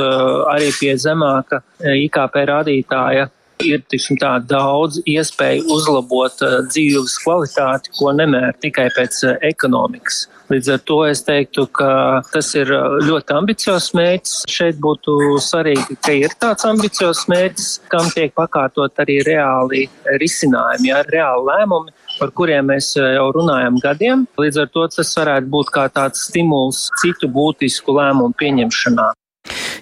arī 0.51 0.71
pie 0.79 0.95
zemāka 0.99 1.61
IKP 1.79 2.39
rādītāja 2.49 3.29
ir 3.63 3.83
tiksim, 3.89 4.17
tā, 4.21 4.37
daudz 4.43 5.01
iespēju 5.07 5.67
uzlabot 5.73 6.41
uh, 6.45 6.59
dzīves 6.69 7.17
kvalitāti, 7.23 7.93
ko 7.97 8.13
nemēr 8.15 8.57
tikai 8.63 8.87
pēc 8.95 9.21
uh, 9.25 9.37
ekonomikas. 9.47 10.25
Līdz 10.47 10.69
ar 10.77 10.83
to 10.87 10.97
es 11.03 11.23
teiktu, 11.27 11.65
ka 11.75 11.89
tas 12.31 12.53
ir 12.55 12.71
uh, 12.71 12.97
ļoti 13.03 13.35
ambiciozs 13.35 13.91
mērķis. 13.97 14.35
Šeit 14.51 14.79
būtu 14.83 15.17
svarīgi, 15.43 15.97
ka 16.03 16.15
ir 16.15 16.35
tāds 16.39 16.67
ambiciozs 16.69 17.25
mērķis, 17.31 17.69
kam 17.91 18.07
tiek 18.15 18.35
pakārtot 18.37 19.03
arī 19.03 19.19
reāli 19.27 19.87
risinājumi, 20.21 20.91
ja, 20.93 21.03
reāli 21.11 21.49
lēmumi 21.51 21.95
par 22.17 22.31
kuriem 22.33 22.71
mēs 22.71 22.95
jau 22.97 23.27
runājam 23.35 23.77
gadiem. 23.83 24.25
Līdz 24.41 24.63
ar 24.63 24.73
to 24.73 24.87
tas 24.95 25.13
varētu 25.19 25.51
būt 25.53 25.71
kā 25.75 25.85
tāds 25.93 26.27
stimuls 26.29 26.87
citu 27.03 27.29
būtisku 27.29 27.93
lēmumu 27.99 28.33
pieņemšanā. 28.39 29.11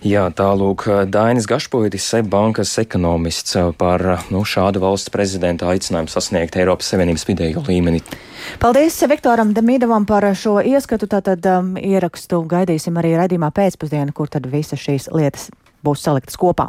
Jā, 0.05 0.27
tālūk, 0.37 0.83
Dainis 1.09 1.47
Gašpovitis, 1.49 2.05
Seibankas 2.11 2.75
ekonomists 2.77 3.55
par 3.79 4.03
nu, 4.29 4.43
šādu 4.45 4.83
valsts 4.83 5.09
prezidenta 5.09 5.71
aicinājumu 5.71 6.13
sasniegt 6.13 6.59
Eiropas 6.61 6.91
Savienības 6.93 7.25
vidējo 7.25 7.65
līmeni. 7.65 8.03
Paldies 8.61 9.01
Viktoram 9.09 9.55
Demidovam 9.57 10.05
par 10.05 10.29
šo 10.37 10.59
ieskatu. 10.61 11.09
Tātad 11.09 11.49
um, 11.49 11.73
ierakstu 11.81 12.43
gaidīsim 12.45 13.01
arī 13.01 13.15
redzījumā 13.17 13.49
pēcpusdienā, 13.57 14.13
kur 14.13 14.29
tad 14.29 14.45
visas 14.53 14.85
šīs 14.85 15.09
lietas 15.09 15.49
būs 15.85 16.03
saliktas 16.05 16.37
kopā. 16.39 16.67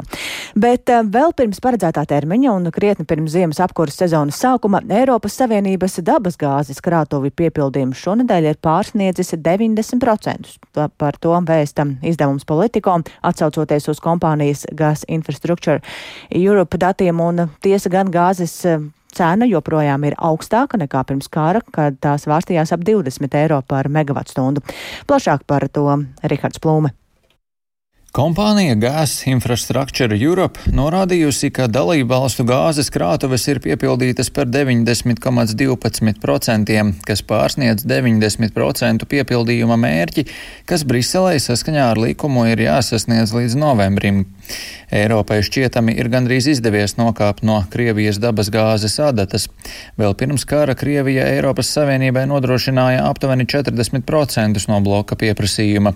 Bet 0.55 0.89
eh, 0.93 1.03
vēl 1.03 1.33
pirms 1.37 1.61
paredzētā 1.63 2.05
termiņa 2.09 2.53
un 2.53 2.71
krietni 2.73 3.07
pirms 3.09 3.33
ziemas 3.35 3.61
apkuras 3.63 3.97
sezonas 3.99 4.39
sākuma 4.41 4.81
Eiropas 4.99 5.37
Savienības 5.41 5.99
dabasgāzes 6.07 6.81
krātuvi 6.85 7.33
piepildījums 7.35 8.01
šonadēļ 8.03 8.51
ir 8.51 8.59
pārsniedzis 8.63 9.35
90%. 9.43 10.53
Par 10.73 11.17
to 11.21 11.37
vēsta 11.47 11.87
izdevums 12.05 12.45
Politico, 12.47 12.99
atsaucoties 13.25 13.89
uz 13.91 14.03
kompānijas 14.03 14.67
Gas 14.77 15.05
Infrastructure 15.07 15.81
Europe 16.29 16.77
datiem 16.77 17.19
un 17.23 17.47
tiesa 17.63 17.91
gan 17.93 18.11
gāzes 18.13 18.59
eh, 18.65 18.85
cena 19.17 19.47
joprojām 19.49 20.05
ir 20.07 20.17
augstāka 20.17 20.79
nekā 20.79 21.03
pirms 21.09 21.31
kara, 21.31 21.63
kad 21.73 21.97
tās 22.03 22.27
vārstījās 22.29 22.73
ap 22.75 22.85
20 22.87 23.41
eiro 23.41 23.61
par 23.67 23.89
megavatstundu. 23.89 24.63
Plašāk 25.09 25.47
par 25.47 25.67
to 25.73 25.87
Rihards 26.23 26.61
Plūme. 26.63 26.93
Kompānija 28.15 28.75
Gas 28.79 29.27
Infrastructure 29.27 30.15
Europe 30.15 30.59
norādījusi, 30.73 31.51
ka 31.53 31.67
dalību 31.69 32.07
valstu 32.09 32.43
gāzes 32.47 32.89
krātuves 32.93 33.47
ir 33.51 33.59
piepildītas 33.61 34.29
par 34.33 34.47
90,12%, 34.49 36.93
kas 37.05 37.21
pārsniedz 37.27 37.85
90% 37.85 39.05
piepildījuma 39.11 39.77
mērķi, 39.83 40.25
kas 40.65 40.83
Briselē 40.87 41.35
saskaņā 41.43 41.83
ar 41.91 41.97
likumu 42.01 42.45
ir 42.49 42.57
jāsasniedz 42.63 43.33
līdz 43.35 43.53
novembrim. 43.59 44.25
Eiropai 44.87 45.41
šķietami 45.43 45.97
ir 45.99 46.07
gandrīz 46.07 46.45
izdevies 46.47 46.95
nokāpt 46.95 47.43
no 47.43 47.57
Krievijas 47.71 48.21
dabas 48.23 48.47
gāzes 48.47 48.95
adatas. 49.03 49.49
Vēl 49.99 50.15
pirms 50.15 50.47
kara 50.47 50.77
Krievija 50.79 51.25
Eiropas 51.33 51.67
Savienībai 51.75 52.23
nodrošināja 52.31 53.03
aptuveni 53.09 53.43
40% 53.51 54.63
no 54.71 54.79
bloka 54.85 55.19
pieprasījuma. 55.19 55.91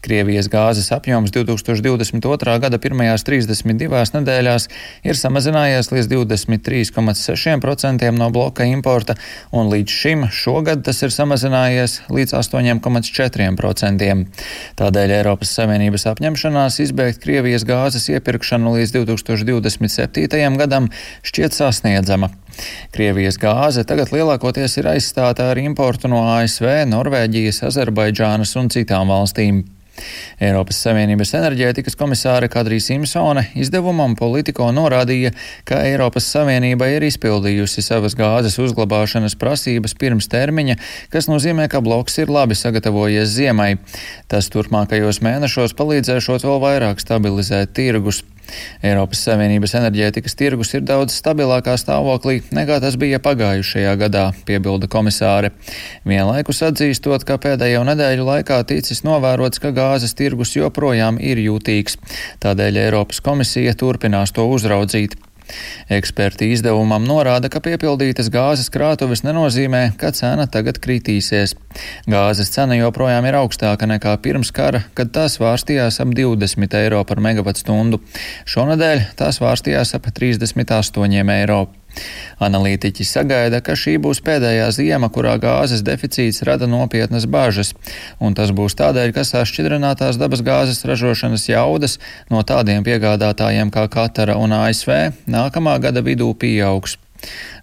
Krievijas 0.00 0.48
gāzes 0.48 0.88
apjoms 0.96 1.28
2022. 1.66 2.56
gada 2.62 2.78
pirmajās 2.82 3.24
32 3.26 4.14
nedēļās 4.16 4.66
ir 5.06 5.18
samazinājies 5.18 5.90
līdz 5.92 6.08
23,6% 6.12 8.10
no 8.16 8.30
bloka 8.34 8.64
importa, 8.68 9.16
un 9.52 9.70
līdz 9.72 9.96
šim 10.02 10.26
šogad 10.32 10.84
tas 10.86 11.02
ir 11.04 11.14
samazinājies 11.14 12.00
līdz 12.12 12.36
8,4%. 12.40 14.26
Tādēļ 14.80 15.16
Eiropas 15.20 15.54
Savienības 15.58 16.06
apņemšanās 16.12 16.80
izbeigt 16.84 17.22
Krievijas 17.24 17.66
gāzes 17.68 18.08
iepirkšanu 18.12 18.76
līdz 18.78 18.90
2027. 19.00 20.60
gadam 20.60 20.90
šķiet 21.26 21.56
sasniedzama. 21.56 22.30
Krievijas 22.94 23.38
gāze 23.40 23.84
tagad 23.88 24.12
lielākoties 24.14 24.78
ir 24.80 24.90
aizstāta 24.92 25.50
ar 25.52 25.60
importu 25.62 26.10
no 26.12 26.24
ASV, 26.36 26.66
Norvēģijas, 26.90 27.62
Azerbaidžānas 27.70 28.56
un 28.60 28.72
citām 28.72 29.12
valstīm. 29.12 29.64
Eiropas 30.40 30.80
Savienības 30.84 31.34
enerģētikas 31.38 31.96
komisāre 32.00 32.48
Kadrija 32.52 32.84
Simpsone 32.84 33.46
izdevumam 33.60 34.16
Politico 34.18 34.68
norādīja, 34.74 35.32
ka 35.68 35.82
Eiropas 35.88 36.28
Savienība 36.32 36.90
ir 36.94 37.06
izpildījusi 37.08 37.84
savas 37.84 38.16
gāzes 38.18 38.58
uzglabāšanas 38.62 39.36
prasības 39.40 39.96
pirms 40.00 40.30
termiņa, 40.32 40.78
kas 41.12 41.30
nozīmē, 41.30 41.68
ka 41.70 41.82
bloks 41.84 42.18
ir 42.22 42.32
labi 42.32 42.58
sagatavojies 42.58 43.30
ziemai. 43.36 43.74
Tas 44.30 44.50
turpmākajos 44.52 45.22
mēnešos 45.24 45.76
palīdzēšot 45.78 46.46
vēl 46.48 46.60
vairāk 46.66 47.02
stabilizēt 47.02 47.74
tirgus. 47.76 48.24
Eiropas 48.82 49.22
Savienības 49.26 49.74
enerģētikas 49.78 50.36
tirgus 50.38 50.74
ir 50.74 50.84
daudz 50.86 51.14
stabilākā 51.20 51.76
stāvoklī 51.80 52.40
nekā 52.56 52.80
tas 52.82 52.98
bija 53.00 53.20
pagājušajā 53.22 53.94
gadā, 54.00 54.26
piebilda 54.48 54.90
komisāre. 54.90 55.52
Vienlaikus 56.08 56.62
atzīstot, 56.66 57.26
ka 57.28 57.38
pēdējo 57.42 57.84
nedēļu 57.88 58.26
laikā 58.26 58.60
ticis 58.70 59.04
novērots, 59.06 59.62
ka 59.62 59.74
gāzes 59.76 60.16
tirgus 60.18 60.56
joprojām 60.58 61.20
ir 61.22 61.42
jūtīgs. 61.44 62.00
Tādēļ 62.42 62.84
Eiropas 62.86 63.22
komisija 63.24 63.76
turpinās 63.78 64.34
to 64.36 64.48
uzraudzīt. 64.50 65.18
Eksperti 65.90 66.50
izdevumam 66.54 67.06
norāda, 67.08 67.50
ka 67.52 67.62
piepildītas 67.64 68.30
gāzes 68.32 68.70
krātuves 68.72 69.24
nenozīmē, 69.26 69.82
ka 70.00 70.12
cena 70.16 70.46
tagad 70.46 70.78
kritīsies. 70.82 71.56
Gāzes 72.10 72.52
cena 72.54 72.78
joprojām 72.78 73.26
ir 73.26 73.40
augstāka 73.40 73.88
nekā 73.90 74.16
pirms 74.22 74.52
kara, 74.54 74.84
kad 74.94 75.12
tās 75.16 75.40
vārstījās 75.42 76.00
ap 76.04 76.14
20 76.16 76.78
eiro 76.84 77.02
par 77.08 77.22
megavatstundu. 77.24 78.02
Šonadēļ 78.50 79.10
tās 79.20 79.42
vārstījās 79.42 79.96
ap 79.98 80.10
38 80.14 81.36
eiro. 81.40 81.66
Analītiķi 82.40 83.06
sagaida, 83.06 83.60
ka 83.64 83.76
šī 83.78 83.96
būs 84.02 84.22
pēdējā 84.26 84.68
ziema, 84.76 85.10
kurā 85.12 85.36
gāzes 85.42 85.84
deficīts 85.86 86.44
rada 86.48 86.68
nopietnas 86.70 87.26
bažas, 87.30 87.74
un 88.20 88.36
tas 88.38 88.54
būs 88.56 88.78
tādēļ, 88.80 89.14
ka 89.16 89.26
sašķidrinātās 89.28 90.20
dabas 90.20 90.44
gāzes 90.46 90.84
ražošanas 90.88 91.48
jaudas 91.50 91.98
no 92.30 92.44
tādiem 92.46 92.86
piegādātājiem 92.86 93.72
kā 93.74 93.88
Katara 93.92 94.38
un 94.40 94.54
ASV 94.62 95.26
nākamā 95.30 95.76
gada 95.82 96.04
vidū 96.06 96.32
pieaugs. 96.34 96.96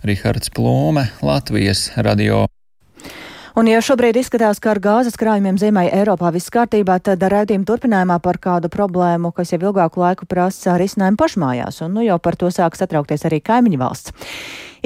Rihards 0.05 0.53
Plūme, 0.53 1.10
Latvijas 1.25 1.89
radio. 1.98 2.46
Un, 3.57 3.65
ja 3.65 3.79
šobrīd 3.81 4.19
izskatās, 4.19 4.59
ka 4.61 4.69
ar 4.75 4.77
gāzes 4.77 5.15
krājumiem 5.17 5.55
ziemai 5.57 5.87
Eiropā 5.89 6.29
viss 6.35 6.51
kārtībā, 6.53 6.99
tad 7.01 7.23
raidījuma 7.25 7.65
turpinājumā 7.65 8.19
par 8.21 8.37
kādu 8.37 8.69
problēmu, 8.69 9.31
kas 9.33 9.49
jau 9.49 9.57
ilgāku 9.63 10.03
laiku 10.03 10.27
prasa 10.29 10.75
risinājumu 10.77 11.17
pašmājās, 11.17 11.79
un 11.81 11.97
nu 11.97 12.05
jau 12.05 12.19
par 12.21 12.37
to 12.37 12.51
sāk 12.53 12.77
satraukties 12.77 13.25
arī 13.25 13.39
kaimiņu 13.41 13.79
valsts. 13.81 14.13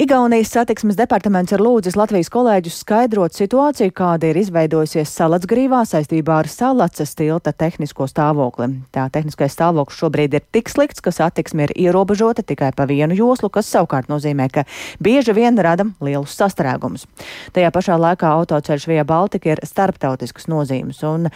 Igaunijas 0.00 0.48
satiksmes 0.48 0.96
departaments 0.96 1.52
ir 1.52 1.60
lūdzis 1.60 1.98
Latvijas 2.00 2.30
kolēģus 2.32 2.78
skaidrot 2.80 3.34
situāciju, 3.36 3.92
kāda 3.92 4.30
ir 4.30 4.38
izveidojusies 4.40 5.10
Salacgrīvā 5.12 5.82
saistībā 5.84 6.38
ar 6.40 6.48
Salacas 6.48 7.12
tilta 7.18 7.52
tehnisko 7.52 8.06
stāvokli. 8.08 8.70
Tā 8.96 9.04
tehniskais 9.12 9.52
stāvoklis 9.52 9.98
šobrīd 10.00 10.36
ir 10.38 10.46
tik 10.56 10.72
slikts, 10.72 11.04
ka 11.04 11.12
satiksme 11.12 11.66
ir 11.66 11.74
ierobežota 11.76 12.40
tikai 12.40 12.70
pa 12.72 12.86
vienu 12.88 13.18
joslu, 13.18 13.50
kas 13.52 13.68
savukārt 13.68 14.08
nozīmē, 14.08 14.48
ka 14.54 14.64
bieži 14.96 15.36
vien 15.36 15.60
rada 15.60 15.84
lielus 16.00 16.38
sastrēgumus. 16.40 17.04
Tajā 17.52 17.68
pašā 17.76 18.00
laikā 18.00 18.32
autoceļš 18.38 18.88
Via 18.88 19.04
Baltika 19.04 19.52
ir 19.52 19.60
starptautiskas 19.68 20.48
nozīmes, 20.48 21.04
un 21.04 21.28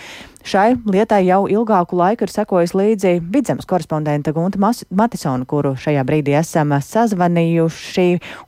Šai 0.46 0.76
lietai 0.86 1.24
jau 1.26 1.40
ilgāku 1.50 1.96
laiku 1.98 2.22
ir 2.22 2.30
sekojis 2.30 2.70
līdzi 2.78 3.16
vidzemes 3.34 3.66
korespondenta 3.66 4.30
Gunta 4.30 4.60
Matisona, 4.94 5.42
kuru 5.42 5.72
šajā 5.82 6.04
brīdī 6.06 6.36
esam 6.38 6.70
sazvanījuši, 6.86 8.04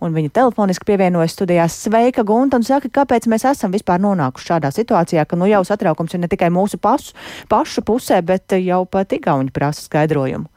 un 0.08 0.16
viņa 0.16 0.34
telefoniski 0.40 0.88
pievienojas 0.88 1.36
studijās. 1.36 1.76
Sveika, 1.84 2.24
Gunta, 2.26 2.58
un 2.58 2.66
saka, 2.66 2.90
kāpēc 3.00 3.28
mēs 3.30 3.46
esam 3.52 3.74
vispār 3.74 4.00
nonākuši 4.02 4.52
šādā 4.52 4.72
situācijā, 4.74 5.26
ka 5.28 5.38
nu 5.38 5.48
jau 5.50 5.62
satraukums 5.68 6.16
ir 6.16 6.24
ne 6.24 6.30
tikai 6.32 6.50
mūsu 6.54 6.80
pašu, 6.80 7.16
pašu 7.52 7.84
pusē, 7.86 8.20
bet 8.24 8.56
jau 8.58 8.84
pat 8.88 9.14
igauņi 9.18 9.54
prasa 9.54 9.86
skaidrojumu. 9.86 10.48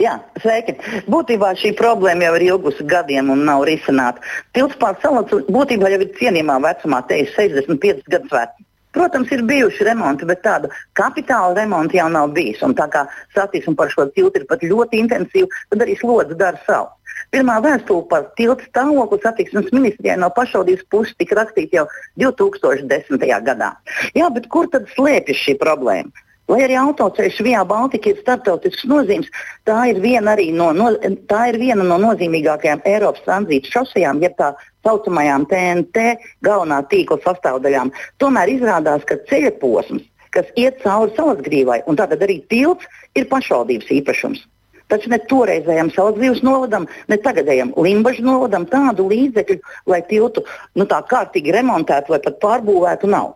Jā, 0.00 0.16
sveiki. 0.40 0.78
Būtībā 1.10 1.52
šī 1.58 1.74
problēma 1.78 2.30
jau 2.30 2.34
ir 2.38 2.46
ilgusi 2.48 2.86
gadiem 2.88 3.30
un 3.34 3.44
nav 3.46 3.66
risināta. 3.68 4.22
Tilts 4.56 4.78
pār 4.80 4.96
salats 5.02 5.44
būtībā 5.52 5.90
jau 5.92 6.00
ir 6.00 6.12
cienījumā 6.18 6.58
vecumā, 6.64 7.02
te 7.08 7.20
ir 7.22 7.32
65 7.36 8.06
gadus 8.08 8.32
vecs. 8.32 8.68
Protams, 8.92 9.30
ir 9.32 9.40
bijuši 9.48 9.86
remonti, 9.88 10.26
bet 10.28 10.42
tāda 10.44 10.68
kapitāla 10.98 11.54
remonta 11.56 11.96
jau 11.96 12.10
nav 12.12 12.34
bijis. 12.36 12.60
Un 12.66 12.74
tā 12.76 12.84
kā 12.92 13.06
satiksme 13.32 13.72
par 13.78 13.88
šo 13.92 14.04
tiltu 14.12 14.42
ir 14.42 14.48
pat 14.50 14.64
ļoti 14.68 15.00
intensīva, 15.00 15.48
tad 15.72 15.84
arī 15.84 15.96
slodze 16.00 16.36
dara 16.36 16.60
savu. 16.66 16.90
Pirmā 17.32 17.54
vēstule 17.64 18.04
par 18.10 18.26
tiltu 18.36 18.66
stāvokli 18.68 19.18
satiksmes 19.22 19.70
ministrijai 19.72 20.18
no 20.20 20.28
pašvaldības 20.36 20.84
puses 20.92 21.16
tika 21.16 21.38
rakstīta 21.38 21.80
jau 21.80 21.86
2010. 22.20 23.24
gadā. 23.46 23.70
Jā, 24.18 24.28
bet 24.34 24.50
kur 24.52 24.68
tad 24.72 24.90
slēpjas 24.92 25.40
šī 25.46 25.56
problēma? 25.62 26.12
Lai 26.50 26.58
arī 26.66 26.76
autoceļš 26.76 27.38
Vijā 27.46 27.62
Baltika 27.64 28.10
ir 28.10 28.18
starptautisks 28.20 28.84
nozīmes, 28.90 29.30
tā 29.64 29.78
ir 29.92 30.02
viena, 30.02 30.34
no, 30.58 30.68
no, 30.76 30.90
tā 31.30 31.46
ir 31.52 31.60
viena 31.62 31.86
no 31.86 31.96
nozīmīgākajām 32.02 32.82
Eiropas 32.90 33.24
tranzīta 33.24 33.70
šosejām, 33.78 34.20
jeb 34.20 34.34
tā 34.36 34.50
saucamajām 34.84 35.46
TNT 35.48 36.16
galvenā 36.44 36.82
tīkla 36.92 37.22
sastāvdaļām. 37.24 37.94
Tomēr 38.20 38.52
izrādās, 38.58 39.06
ka 39.08 39.16
ceļa 39.30 39.54
posms, 39.62 40.04
kas 40.36 40.50
iet 40.60 40.82
cauri 40.84 41.14
salasgrīvai, 41.16 41.84
un 41.88 41.96
tātad 41.96 42.26
arī 42.26 42.42
tilts, 42.52 42.90
ir 43.16 43.30
pašvaldības 43.32 43.94
īpašums. 44.02 44.44
Taču 44.92 45.08
ne 45.08 45.18
toreizējam 45.30 45.90
Salacgrības 45.94 46.42
novadam, 46.44 46.84
ne 47.08 47.16
tagadējam 47.24 47.72
Limbaģa 47.80 48.24
novadam 48.26 48.66
tādu 48.68 49.06
līdzekļu, 49.08 49.60
lai 49.88 50.02
tiltu 50.10 50.44
nu, 50.76 50.84
tā 50.90 51.00
kārtīgi 51.08 51.54
remontētu 51.56 52.12
vai 52.12 52.20
pat 52.26 52.36
pārbūvētu 52.42 53.08
nav. 53.14 53.32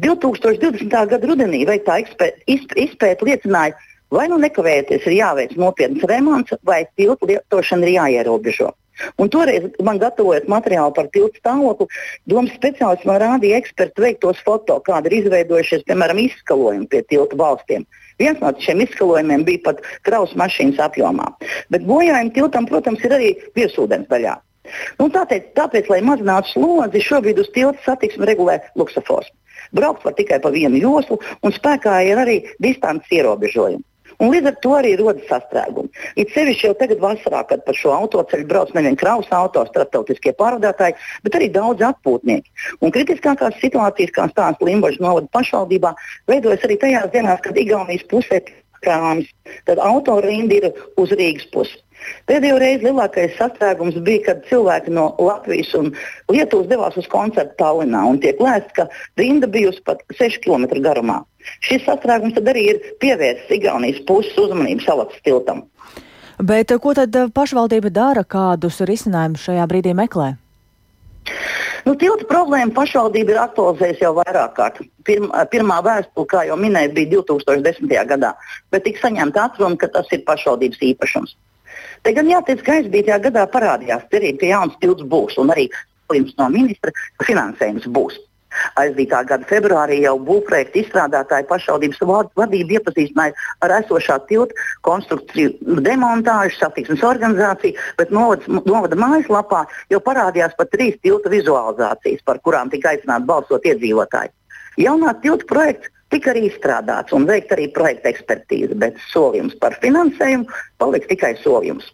2020. 0.00 0.88
gada 1.12 1.28
rudenī 1.28 1.64
veiktā 1.68 1.98
izpēta 2.00 3.26
liecināja, 3.26 3.76
vai 4.14 4.28
nu 4.32 4.38
nekavējoties 4.40 5.06
ir 5.10 5.16
jāveic 5.18 5.56
nopietns 5.60 6.04
remonts, 6.08 6.56
vai 6.64 6.84
tiltu 6.96 7.28
lietošana 7.28 7.86
ir 7.86 7.96
jāierobežo. 7.98 8.72
Un 9.18 9.30
toreiz 9.32 9.68
man 9.84 10.00
gatavojot 10.02 10.48
materiālu 10.50 10.94
par 10.96 11.08
tiltu 11.14 11.40
stāvokli, 11.40 11.86
domas 12.30 12.54
speciālists 12.58 13.06
man 13.08 13.20
rādīja 13.22 13.60
ekspertu 13.62 14.04
veiktos 14.04 14.42
foto, 14.46 14.80
kāda 14.86 15.10
ir 15.10 15.20
izveidojušies, 15.22 15.86
piemēram, 15.88 16.20
izskalojumi 16.24 16.90
pie 16.90 17.04
tiltu 17.10 17.38
valstiem. 17.38 17.86
Viens 18.18 18.40
no 18.42 18.50
šiem 18.58 18.82
izskalojumiem 18.82 19.44
bija 19.46 19.62
pat 19.68 19.82
kravas 20.06 20.34
mašīnas 20.38 20.80
apjomā. 20.88 21.30
Bet 21.70 21.86
bojājumi 21.86 22.34
tiltam, 22.34 22.66
protams, 22.66 23.04
ir 23.06 23.14
arī 23.14 23.32
virsūdens 23.58 24.10
daļā. 24.10 24.34
Nu, 24.98 25.08
tāpēc, 25.12 25.52
tāpēc, 25.56 25.88
lai 25.92 26.00
mazinātu 26.04 26.52
slodzi, 26.52 27.04
šobrīd 27.04 27.38
uz 27.40 27.50
tilta 27.54 27.78
satiksmi 27.86 28.28
regulē 28.28 28.58
luksafors. 28.76 29.30
Braukt 29.74 30.04
var 30.04 30.16
tikai 30.18 30.40
pa 30.42 30.50
vienu 30.54 30.80
joslu, 30.80 31.18
un 31.44 31.54
spēkā 31.54 32.00
ir 32.08 32.20
arī 32.20 32.38
distances 32.64 33.10
ierobežojumi. 33.20 33.84
Un 34.18 34.32
līdz 34.32 34.50
ar 34.50 34.56
to 34.64 34.74
arī 34.78 34.94
rodas 34.98 35.26
sastrēgumi. 35.30 35.90
It 36.18 36.32
sevišķi 36.34 36.68
jau 36.68 36.76
tagad 36.80 37.02
vasarā, 37.02 37.42
kad 37.48 37.64
pa 37.66 37.74
šo 37.76 37.92
autoceļu 37.94 38.48
brauc 38.50 38.72
nevien 38.76 38.96
kravas 38.98 39.28
auto, 39.34 39.64
starptautiskie 39.68 40.34
pārvadātāji, 40.38 40.96
bet 41.26 41.38
arī 41.38 41.50
daudz 41.54 41.84
atpūtnieki. 41.90 42.50
Un 42.82 42.94
kritiskākās 42.94 43.60
situācijas, 43.62 44.14
kā 44.16 44.28
stāsta 44.32 44.68
Limbaģa 44.68 45.04
novada 45.04 45.30
pašvaldībā, 45.36 45.94
veidojas 46.30 46.64
arī 46.66 46.80
tajās 46.80 47.12
dienās, 47.14 47.44
kad 47.44 47.60
Igaunijas 47.60 48.08
pusē 48.10 48.42
krāms, 48.82 49.28
tad 49.66 49.80
autorinda 49.82 50.58
ir 50.58 50.72
uz 51.00 51.14
Rīgas 51.14 51.46
pusi. 51.54 51.78
Pēdējo 52.30 52.58
reizi 52.62 52.86
lielākais 52.86 53.34
sastrēgums 53.38 53.96
bija, 54.06 54.28
kad 54.28 54.44
cilvēki 54.46 54.92
no 54.94 55.08
Latvijas 55.18 55.72
un 55.78 55.90
Lietuvas 56.30 56.68
devās 56.70 56.98
uz 57.00 57.08
koncertu 57.10 57.58
Tallinā. 57.58 58.04
Tiek 58.22 58.38
lēsts, 58.42 58.74
ka 58.76 58.86
rinda 59.18 59.50
bijusi 59.50 59.82
pat 59.88 60.04
6 60.20 60.38
km 60.44 60.68
garumā. 60.84 61.24
Šis 61.64 61.84
sastrēgums 61.86 62.38
arī 62.42 62.64
ir 62.72 62.82
pievērsts 63.02 63.54
Igaunijas 63.54 64.02
puses 64.08 64.36
uzmanību 64.38 64.84
salatas 64.84 65.22
tiltam. 65.24 65.64
Bet 66.38 66.70
ko 66.82 66.92
tad 66.94 67.16
pašvaldība 67.34 67.90
dara, 67.90 68.22
kādus 68.22 68.78
risinājumus 68.86 69.46
šajā 69.48 69.64
brīdī 69.70 69.94
meklē? 69.98 70.36
Nu, 71.86 71.94
tilta 71.98 72.26
problēma 72.28 72.74
pašvaldība 72.76 73.34
ir 73.34 73.40
aktualizējusi 73.42 74.04
jau 74.04 74.12
vairāk 74.18 74.54
kārt. 74.56 74.80
Pirm, 75.08 75.28
pirmā 75.52 75.78
vēstule, 75.84 76.28
kā 76.30 76.44
jau 76.48 76.56
minēju, 76.60 76.94
bija 76.96 77.10
2010. 77.16 77.92
gadā, 78.12 78.32
bet 78.72 78.86
tika 78.86 79.06
saņemta 79.06 79.48
atruna, 79.48 79.78
ka 79.80 79.90
tas 79.94 80.10
ir 80.14 80.24
pašvaldības 80.28 80.82
īpašums. 80.92 81.36
Te 82.06 82.14
gan 82.14 82.30
jāteic, 82.30 82.62
ka 82.64 82.78
aizbītajā 82.78 83.18
gadā 83.28 83.44
parādījās 83.50 84.06
cerība, 84.12 84.42
ka 84.42 84.52
jauns 84.52 84.78
tilts 84.82 85.06
būs 85.14 85.38
un 85.42 85.52
arī 85.54 85.68
no 86.38 86.48
ministra, 86.52 86.92
finansējums 87.26 87.88
būs. 87.92 88.20
Aizdītā 88.80 89.22
gada 89.28 89.46
februārī 89.48 90.00
jau 90.02 90.14
būvprojekta 90.28 90.80
izstrādātāji 90.82 91.48
pašvaldības 91.50 92.02
vadība 92.38 92.78
iepazīstināja 92.78 93.36
ar 93.64 93.76
esošā 93.80 94.18
tilta 94.30 94.56
konstrukciju 94.86 95.80
demontāžu, 95.84 96.56
satiksmes 96.58 97.04
organizāciju, 97.06 97.76
bet 97.98 98.14
novada, 98.14 98.60
novada 98.68 98.98
mājaslapā 98.98 99.64
jau 99.92 100.00
parādījās 100.04 100.56
pat 100.58 100.72
trīs 100.74 100.98
tilta 101.02 101.32
vizualizācijas, 101.32 102.24
par 102.24 102.42
kurām 102.44 102.72
tika 102.72 102.94
aicināti 102.94 103.28
balsot 103.28 103.68
iedzīvotāji. 103.68 104.34
Jaunā 104.78 105.14
tilta 105.22 105.46
projekta 105.50 105.90
tika 106.12 106.32
arī 106.32 106.46
izstrādāts 106.48 107.14
un 107.16 107.26
veikta 107.28 107.56
arī 107.56 107.68
projekta 107.74 108.12
ekspertīze, 108.12 108.76
bet 108.78 108.98
solījums 109.12 109.56
par 109.60 109.76
finansējumu 109.82 110.48
paliks 110.80 111.10
tikai 111.10 111.34
solījums. 111.42 111.90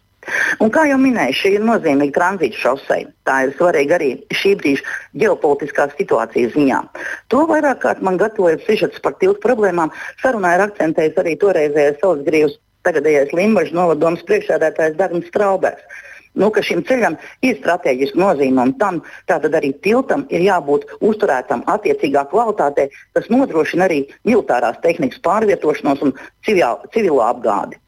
Un, 0.63 0.71
kā 0.73 0.85
jau 0.89 0.97
minēju, 1.01 1.37
šī 1.39 1.51
ir 1.57 1.65
nozīmīga 1.67 2.15
tranzīta 2.17 2.61
šoseja. 2.61 3.11
Tā 3.27 3.37
ir 3.45 3.53
svarīga 3.57 3.97
arī 3.99 4.09
šī 4.33 4.55
brīža 4.61 4.95
ģeopolitiskās 5.21 5.95
situācijas 5.99 6.55
ziņā. 6.55 6.81
To 7.33 7.45
vairāk 7.49 7.83
kārt 7.85 8.01
man 8.05 8.19
gatavojot 8.21 8.65
sižets 8.67 9.01
par 9.03 9.17
tiltu 9.21 9.41
problēmām, 9.45 9.93
sarunā 10.23 10.55
ir 10.55 10.65
akcentējis 10.67 11.21
arī 11.23 11.37
toreizējais 11.43 12.01
Sausgrīvs, 12.01 12.59
tagadējais 12.85 13.33
Limbaģis 13.37 13.77
novadomas 13.77 14.25
priekšsēdētājs 14.29 14.99
Dārns 14.99 15.31
Straubērs 15.31 16.03
nu, 16.35 16.49
ka 16.51 16.63
šim 16.65 16.83
ceļam 16.87 17.15
ir 17.45 17.57
strateģiska 17.59 18.19
nozīme 18.19 18.67
un 18.67 18.73
tam 18.81 19.01
arī 19.29 19.71
tiltam 19.85 20.25
ir 20.29 20.43
jābūt 20.45 20.87
uzturētam 20.99 21.63
attiecīgā 21.71 22.25
kvalitātē, 22.31 22.89
kas 23.15 23.31
nodrošina 23.31 23.87
arī 23.87 24.03
militārās 24.27 24.81
tehnikas 24.83 25.21
pārvietošanos 25.23 26.03
un 26.05 26.15
civil, 26.45 26.83
civilo 26.93 27.23
apgādi. 27.25 27.79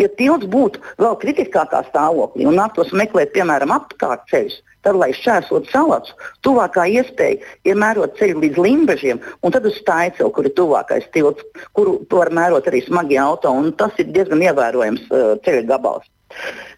Ja 0.00 0.08
tilts 0.18 0.48
būtu 0.52 0.80
vēl 1.02 1.18
kritiskākā 1.22 1.82
stāvoklī 1.90 2.46
un 2.48 2.58
nāktos 2.58 2.92
meklēt, 2.96 3.32
piemēram, 3.36 3.74
apkārt 3.74 4.26
ceļus, 4.30 4.58
tad, 4.86 4.98
lai 5.00 5.10
šķērsotu 5.16 5.70
salātu, 5.72 6.16
tuvākā 6.46 6.86
iespēja 6.98 7.40
ir 7.68 7.78
mērot 7.80 8.16
ceļu 8.20 8.42
līdz 8.44 8.60
limbažiem, 8.62 9.22
un 9.42 9.54
tad 9.54 9.66
uz 9.68 9.78
Staicelu, 9.80 10.32
kur 10.32 10.48
ir 10.48 10.54
tuvākais 10.58 11.08
tilts, 11.14 11.46
kuru 11.76 11.98
var 12.12 12.32
mērot 12.34 12.68
arī 12.70 12.84
smagie 12.86 13.18
auto, 13.22 13.52
tas 13.78 13.96
ir 14.02 14.12
diezgan 14.14 14.44
ievērojams 14.46 15.08
uh, 15.10 15.32
ceļa 15.46 15.64
gabals. 15.70 16.06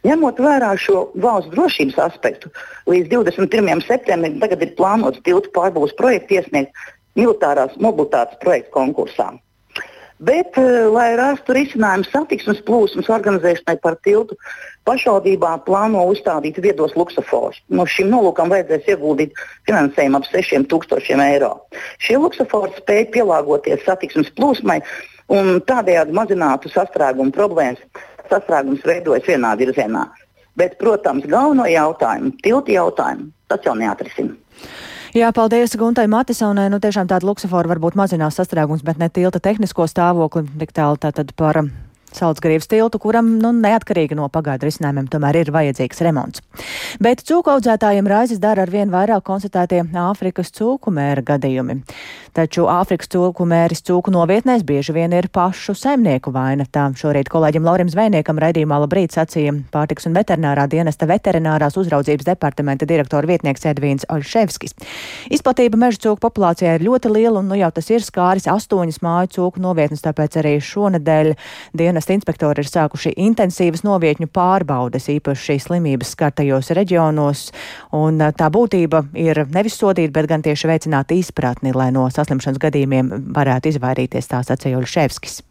Ņemot 0.04 0.40
vērā 0.44 0.74
šo 0.78 1.06
valsts 1.22 1.50
drošības 1.54 1.98
aspektu, 2.04 2.50
līdz 2.90 3.10
21. 3.14 3.82
septembrim 3.86 4.38
tagad 4.42 4.62
ir 4.64 4.74
plānots 4.78 5.22
tiltu 5.26 5.50
pārbūves 5.54 5.96
projektu 5.98 6.36
iesniegt 6.38 6.88
militārās 7.18 7.74
mobilitātes 7.82 8.38
projektu 8.44 8.76
konkursā. 8.76 9.32
Bet, 10.18 10.56
eh, 10.58 10.86
lai 10.90 11.12
rastu 11.14 11.54
risinājumu 11.54 12.06
satiksmes 12.10 12.58
plūsmas 12.66 13.06
organizēšanai 13.06 13.76
par 13.82 13.94
tiltu, 14.02 14.34
pašvaldībā 14.88 15.52
plāno 15.66 16.02
uzstādīt 16.10 16.58
viedos 16.58 16.96
luksusforus. 16.98 17.60
No 17.70 17.86
šim 17.86 18.10
nolūkam 18.10 18.50
vajadzēs 18.50 18.90
ieguldīt 18.94 19.38
finansējumu 19.68 20.18
ap 20.18 20.26
6000 20.26 21.22
eiro. 21.22 21.52
Šie 22.02 22.18
luksufori 22.18 22.74
spēj 22.80 23.04
pielāgoties 23.14 23.86
satiksmes 23.86 24.34
plūsmai 24.34 24.80
un 25.30 25.60
tādējādi 25.70 26.18
mazinātu 26.18 26.72
sastrēgumu 26.72 27.30
problēmas 27.30 27.78
sastrēgums 28.28 28.82
veidojas 28.84 29.28
vienā 29.28 29.54
virzienā. 29.60 30.08
Bet, 30.58 30.80
protams, 30.82 31.30
galveno 31.30 31.68
jautājumu, 31.70 32.34
tiltu 32.42 32.74
jautājumu, 32.74 33.30
tas 33.46 33.62
jau 33.62 33.78
neatrisinās. 33.78 34.34
Jā, 35.16 35.30
paldies 35.32 35.72
Guntai 35.80 36.04
Matisonai. 36.10 36.66
Nu, 36.68 36.80
tiešām 36.84 37.08
tāda 37.08 37.24
luksafora 37.24 37.70
varbūt 37.70 37.96
mazinās 37.96 38.36
sastrēgums, 38.36 38.84
bet 38.84 39.00
ne 39.00 39.08
tilta 39.08 39.40
tehnisko 39.40 39.86
stāvokli. 39.88 40.44
Tik 40.60 40.74
tālu 40.76 41.00
tātad 41.00 41.32
par 41.38 41.62
Saldsgrības 42.14 42.68
tiltu, 42.70 43.00
kuram 43.02 43.34
nu, 43.42 43.52
neatkarīgi 43.52 44.16
no 44.18 44.28
pagaidu 44.32 44.68
risinājumiem 44.68 45.08
tomēr 45.12 45.42
ir 45.42 45.52
vajadzīgs 45.54 46.00
remonts. 46.06 46.42
Bet 47.04 47.22
cūku 47.28 47.52
audzētājiem 47.52 48.08
raizes 48.08 48.40
dara 48.42 48.64
ar 48.64 48.72
vien 48.72 48.92
vairāk 48.92 49.26
konstatētie 49.28 49.84
Āfrikas 49.98 50.50
cūku 50.56 50.92
mēra 50.94 51.24
gadījumi. 51.26 51.82
Taču 52.36 52.68
Āfrikas 52.70 53.10
cūku 53.12 53.44
mēris 53.48 53.82
cūku 53.86 54.12
novietnēs 54.14 54.64
bieži 54.66 54.94
vien 54.94 55.12
ir 55.16 55.28
pašu 55.32 55.74
saimnieku 55.76 56.32
vaina. 56.34 56.66
Tā 56.70 56.86
šorīt 56.96 57.30
kolēģim 57.32 57.66
Laurim 57.66 57.90
Zvejniekam 57.92 58.38
raidījumā 58.40 58.78
labrīt 58.84 59.16
sacīja 59.16 59.54
pārtiks 59.72 60.08
un 60.08 60.16
veterinārā 60.16 60.68
dienesta 60.70 61.08
veterinārās 61.10 61.76
uzraudzības 61.80 62.28
departamenta 62.28 62.86
direktora 62.88 63.26
vietnieks 63.28 63.66
Edvīns 63.68 64.06
Oļševskis. 64.12 64.76
Izplatība 65.34 65.80
meža 65.80 66.04
cūku 66.06 66.22
populācijā 66.24 66.76
ir 66.78 66.86
ļoti 66.86 67.12
liela 67.12 67.42
un 67.42 67.50
nu 67.50 67.58
jau 67.58 67.70
tas 67.74 67.90
ir 67.90 68.04
skāris 68.06 68.48
astoņas 68.50 69.02
māju 69.04 69.32
cūku 69.36 69.64
novietnes, 69.64 70.04
tāpēc 70.04 70.38
arī 70.40 70.54
šonadēļ 70.62 71.34
dienesta 71.98 72.14
inspektori 72.14 72.62
ir 72.62 72.68
sākuši 72.70 73.10
intensīvas 73.18 73.82
novietņu 73.82 74.28
pārbaudes, 74.30 75.08
īpaši 75.10 75.42
šīs 75.48 75.64
slimības 75.66 76.12
skartajos 76.14 76.70
reģionos. 76.70 77.50
Un 77.92 78.22
tā 78.38 78.46
būtība 78.54 79.08
ir 79.18 79.42
nevis 79.50 79.74
sodīt, 79.74 80.12
bet 80.14 80.28
gan 80.30 80.42
tieši 80.42 80.70
veicināt 80.70 81.10
izpratni, 81.10 81.74
lai 81.74 81.90
no 81.90 82.06
saslimšanas 82.06 82.62
gadījumiem 82.62 83.10
varētu 83.34 83.72
izvairīties, 83.74 84.30
tā 84.30 84.44
sacīja 84.46 84.78
Oļševskis 84.78 85.42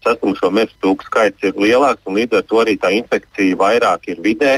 saslimušo 0.00 0.48
meža 0.48 0.72
cūku 0.80 1.04
skaits 1.04 1.44
ir 1.44 1.58
lielāks, 1.60 2.00
un 2.08 2.16
līdz 2.16 2.38
ar 2.38 2.44
to 2.48 2.60
arī 2.62 2.72
tā 2.80 2.88
infekcija 2.96 3.58
vairāk 3.60 4.08
ir 4.08 4.22
vidē. 4.24 4.54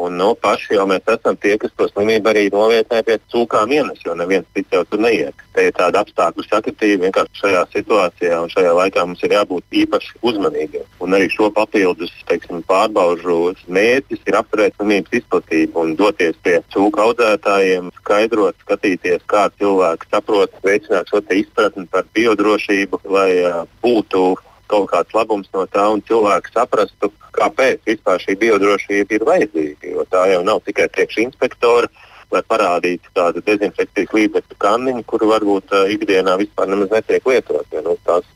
Un, 0.00 0.16
nu, 0.16 0.30
paši 0.40 0.78
jau 0.78 0.86
mēs 0.88 1.04
esam 1.12 1.36
tie, 1.36 1.58
kas 1.60 1.72
to 1.76 1.86
slimību 1.90 2.30
arī 2.30 2.46
novietnē 2.54 3.02
pie 3.04 3.18
cūkām 3.32 3.72
ienes, 3.76 4.00
jo 4.06 4.14
neviens 4.16 4.46
cits 4.56 4.72
jau 4.72 4.80
tur 4.88 5.02
neiet. 5.04 5.44
Te 5.52 5.66
ir 5.68 5.74
tāda 5.76 6.00
apstākļu 6.04 6.46
sakritība 6.46 7.04
vienkārši 7.04 7.42
šajā 7.42 7.64
situācijā, 7.74 8.38
un 8.40 8.52
šajā 8.52 8.72
laikā 8.78 9.04
mums 9.04 9.20
ir 9.26 9.34
jābūt 9.36 9.78
īpaši 9.82 10.16
uzmanīgiem. 10.30 10.86
Un 11.04 11.16
arī 11.18 11.28
šo 11.34 11.50
papildus 11.52 12.14
teiksim, 12.30 12.62
pārbaužu 12.70 13.38
mērķis 13.68 14.24
ir 14.30 14.40
apturēt 14.40 14.78
slimības 14.78 15.20
izplatību 15.20 15.84
un 15.84 15.96
doties 16.00 16.38
pie 16.44 16.58
cūku 16.72 17.04
audzētājiem, 17.04 17.92
skaidrot, 18.00 18.56
skatīties, 18.64 19.26
kā 19.28 19.48
cilvēki 19.60 20.08
saprot, 20.14 20.56
veicināt 20.64 21.12
šo 21.12 21.20
izpratni 21.36 21.84
par 21.92 22.08
biodrošību, 22.16 23.04
lai 23.12 23.30
uh, 23.44 23.66
būtu 23.84 24.30
kaut 24.70 24.90
kāds 24.92 25.16
labums 25.16 25.50
no 25.56 25.66
tā, 25.70 25.86
un 25.92 26.02
cilvēki 26.06 26.54
saprastu, 26.54 27.10
kāpēc 27.36 27.82
vispār 27.88 28.22
šī 28.22 28.36
biodrošība 28.40 29.16
ir 29.16 29.26
vajadzīga. 29.28 29.90
Jo 29.96 30.06
tā 30.10 30.26
jau 30.32 30.44
nav 30.46 30.62
tikai 30.66 30.88
priekš 30.94 31.20
inspektora, 31.26 31.90
lai 32.30 32.42
parādītu 32.46 33.10
tādu 33.16 33.42
dezinfekcijas 33.46 34.12
līdzekļu 34.14 34.58
kanniņu, 34.62 35.06
kuru 35.10 35.30
varbūt 35.32 35.74
uh, 35.74 35.88
ikdienā 35.90 36.36
vispār 36.38 36.70
nemaz 36.70 36.92
netiek 36.94 37.26
lietot. 37.26 37.66
Ja, 37.74 37.82
nu, 37.86 37.96
tās 38.06 38.26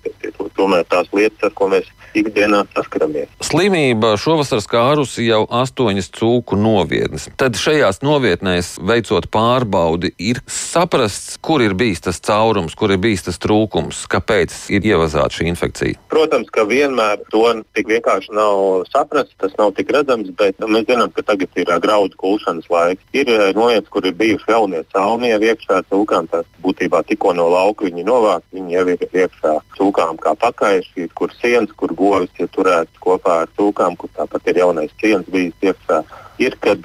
tomēr 0.58 0.86
tās 0.90 1.10
lietas, 1.14 1.42
ar 1.46 1.54
ko 1.54 1.70
mēs 1.70 1.90
ikdienā 2.18 2.64
saskaramies. 2.74 3.30
Slimība 3.44 4.14
šovasar 4.20 4.62
skārusi 4.64 5.26
jau 5.28 5.44
astoņas 5.50 6.10
cūku 6.14 6.58
novietnes. 6.60 7.28
Tad 7.40 7.58
šajās 7.60 8.02
novietnēs, 8.04 8.74
veicot 8.84 9.28
pārbaudi, 9.34 10.14
ir 10.18 10.40
saprasts, 10.50 11.38
kur 11.44 11.62
ir 11.64 11.76
bijis 11.78 12.04
tas 12.06 12.20
caurums, 12.24 12.76
kur 12.78 12.94
ir 12.94 13.00
bijis 13.02 13.26
tas 13.28 13.40
trūkums, 13.42 14.04
kāpēc 14.10 14.54
ir 14.74 14.86
ievazāta 14.94 15.38
šī 15.38 15.48
infekcija. 15.52 16.00
Protams, 16.12 16.50
ka 16.54 16.66
vienmēr 16.68 17.22
to 17.32 17.44
tik 17.76 17.90
vienkārši 17.90 18.34
nav 18.36 18.84
saprasts, 18.90 19.36
tas 19.40 19.54
nav 19.58 19.74
tik 19.76 19.92
redzams, 19.94 20.30
bet 20.38 20.58
mēs 20.62 20.86
zinām, 20.88 21.12
ka 21.14 21.24
tagad 21.26 21.60
ir 21.60 21.72
graudu 21.82 22.16
kulšanas 22.20 22.70
laiks. 22.70 23.04
Ir 23.16 23.30
noiets, 23.56 23.90
kur 23.92 24.06
ir 24.06 24.16
bijuši 24.18 24.50
jaunie 24.54 24.82
salmi 24.92 25.30
jau 25.32 25.40
iekšā 25.50 25.82
cūkām, 25.90 26.28
tas 26.32 26.46
būtībā 26.64 27.02
tikko 27.08 27.34
no 27.36 27.48
lauka 27.52 27.88
viņi 27.88 28.06
novākt, 28.06 28.46
viņi 28.54 28.76
jau 28.76 28.86
ir 28.94 29.04
iekšā 29.10 29.54
cūkām 29.78 30.20
kā 30.22 30.34
pakaiši, 30.40 31.08
kur 31.18 31.32
sienas, 31.40 31.72
kur 31.76 31.92
govis 32.04 32.42
ir 32.42 32.50
turēts 32.54 33.00
kopā 33.02 33.40
ar 33.44 33.50
cūkām, 33.58 33.96
kur 34.00 34.12
tāpat 34.18 34.52
ir 34.52 34.60
jaunais 34.62 34.92
ciens 35.00 35.26
bijis 35.32 35.56
iekšā. 35.70 36.02
Ir, 36.42 36.56
kad 36.58 36.82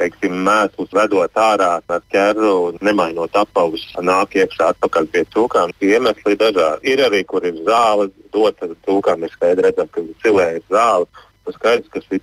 teiksim, 0.00 0.34
mēslus 0.46 0.90
vedot 0.96 1.36
ārā 1.38 1.70
ar 1.78 2.00
ķeru, 2.10 2.54
nemainot 2.82 3.36
apavus, 3.38 3.84
nāk 4.02 4.34
iekšā 4.40 4.72
atpakaļ 4.74 5.06
pie 5.14 5.22
cūkām. 5.34 5.74
Iemesli 5.78 6.34
dažādi. 6.40 6.90
Ir 6.90 7.04
arī, 7.06 7.22
kur 7.30 7.46
ir 7.46 7.60
zāle 7.68 8.08
dota 8.34 8.70
cūkām, 8.88 9.22
ir 9.22 9.34
skaidrs, 9.36 9.78
ka 9.94 10.06
cilē 10.24 10.48
ir 10.58 10.64
zāle. 10.74 11.06
Tas 11.46 11.56
skaidrs, 11.60 11.92
ka 11.94 12.02
šī 12.02 12.18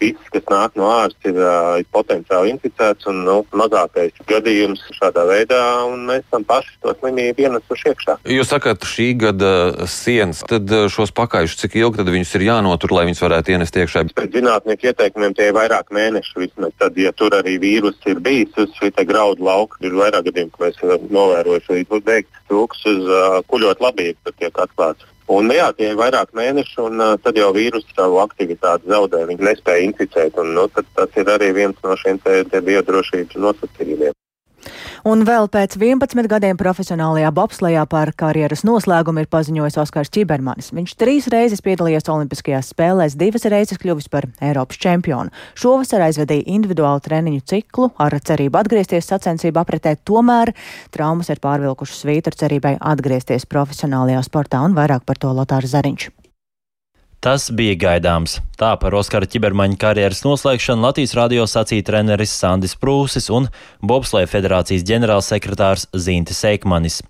viss, 0.00 0.30
kas 0.34 0.46
nāk 0.50 0.76
no 0.80 0.88
ārsta, 0.92 1.30
ir, 1.30 1.40
ir 1.82 1.88
potenciāli 1.94 2.54
inficēts 2.54 3.08
un 3.10 3.22
nu, 3.26 3.36
mazākais 3.56 4.16
gadījums 4.30 4.82
šādā 4.96 5.26
veidā, 5.28 5.60
un 5.88 6.06
mēs 6.08 6.24
esam 6.26 6.46
paši 6.48 6.76
to 6.82 6.94
slimību 6.98 7.46
ienesuši 7.46 7.92
iekšā. 7.92 8.16
Jūs 8.36 8.52
sakat, 8.52 8.86
šī 8.88 9.08
gada 9.20 9.52
sienas, 9.90 10.42
tad 10.48 10.70
šos 10.92 11.14
pakāpšus, 11.16 11.60
cik 11.64 11.78
ilgi 11.80 12.06
viņus 12.08 12.34
ir 12.38 12.46
jānotur, 12.48 12.94
lai 12.96 13.06
viņus 13.08 13.24
varētu 13.26 13.54
ienest 13.54 13.78
iekšā? 13.80 14.06
Pēc 14.16 14.36
zinātnieku 14.38 14.90
ieteikumiem 14.90 15.36
tie 15.36 15.50
ir 15.50 15.56
vairāk 15.56 15.92
mēnešu 15.94 16.44
vismaz. 16.44 16.74
Tad, 16.80 16.96
ja 16.98 17.12
tur 17.16 17.34
arī 17.36 17.58
vīrus 17.62 17.98
ir 18.08 18.22
bijis 18.24 18.56
uz 18.60 18.72
šī 18.78 18.92
graudu 19.08 19.44
lauka, 19.44 19.80
ir 19.84 19.96
vairāk 19.96 20.28
gadījumu, 20.30 20.52
ka 20.54 20.66
mēs 20.66 20.80
novērojam, 21.10 21.86
ka 21.90 22.00
beigts 22.06 22.44
trūks 22.50 22.84
uz 22.90 23.08
uh, 23.08 23.40
kuļot 23.50 23.82
labību, 23.84 24.18
tad 24.26 24.38
tiek 24.40 24.62
atklāts. 24.64 25.08
Un, 25.30 25.52
jā, 25.54 25.68
tie 25.78 25.92
ir 25.92 25.98
vairāk 25.98 26.32
mēneši, 26.34 26.76
un 26.82 27.02
uh, 27.04 27.12
tad 27.22 27.36
jau 27.38 27.52
vīrusu 27.54 27.94
savu 27.94 28.18
aktivitāti 28.18 28.90
zaudē. 28.90 29.22
Viņi 29.28 29.46
nespēja 29.46 29.86
inficēt, 29.86 30.38
un 30.42 30.56
nu, 30.56 30.64
tas 30.74 31.20
ir 31.20 31.30
arī 31.30 31.52
viens 31.54 31.78
no 31.86 31.94
šiem 32.00 32.18
biodrošības 32.50 33.38
nosacījumiem. 33.44 34.16
Un 35.08 35.24
vēl 35.28 35.48
pēc 35.52 35.76
11 35.80 36.28
gadiem 36.30 36.58
profesionālajā 36.60 37.30
bobslejā 37.34 37.86
par 37.90 38.12
karjeras 38.16 38.64
noslēgumu 38.68 39.24
ir 39.24 39.30
paziņojis 39.32 39.78
Oskars 39.82 40.12
Čibermanis. 40.14 40.70
Viņš 40.76 40.94
trīs 41.00 41.28
reizes 41.32 41.64
piedalījies 41.64 42.10
Olimpiskajās 42.12 42.72
spēlēs, 42.74 43.16
divas 43.20 43.48
reizes 43.50 43.80
kļuvis 43.80 44.10
par 44.12 44.28
Eiropas 44.44 44.80
čempionu. 44.82 45.32
Šovasar 45.58 46.04
aizvedīja 46.10 46.48
individuālu 46.52 47.02
treniņu 47.04 47.44
ciklu 47.48 47.90
ar 48.00 48.18
cerību 48.20 48.60
atgriezties 48.60 49.08
sacensību 49.10 49.64
apritē, 49.64 49.96
tomēr 50.04 50.54
traumas 50.94 51.32
ir 51.32 51.42
pārvilkušas 51.42 52.04
svītru 52.04 52.36
cerībai 52.44 52.76
atgriezties 52.80 53.48
profesionālajā 53.50 54.24
sportā 54.28 54.64
un 54.66 54.76
vairāk 54.76 55.08
par 55.08 55.20
to 55.20 55.32
Lotārs 55.34 55.72
Zariņš. 55.72 56.19
Tas 57.20 57.50
bija 57.52 57.74
gaidāms. 57.76 58.38
Tā 58.56 58.70
par 58.80 58.94
Oskara 58.96 59.26
ķibermaņa 59.28 59.76
karjeras 59.82 60.22
noslēgšanu 60.24 60.86
Latvijas 60.86 61.12
radio 61.18 61.44
sacīja 61.44 61.84
treneris 61.90 62.32
Sandis 62.32 62.72
Prūsis 62.80 63.28
un 63.36 63.50
Bobslēja 63.84 64.30
federācijas 64.32 64.86
ģenerālsekretārs 64.88 65.84
Zintis 65.92 66.40
Eikmanis. 66.48 67.02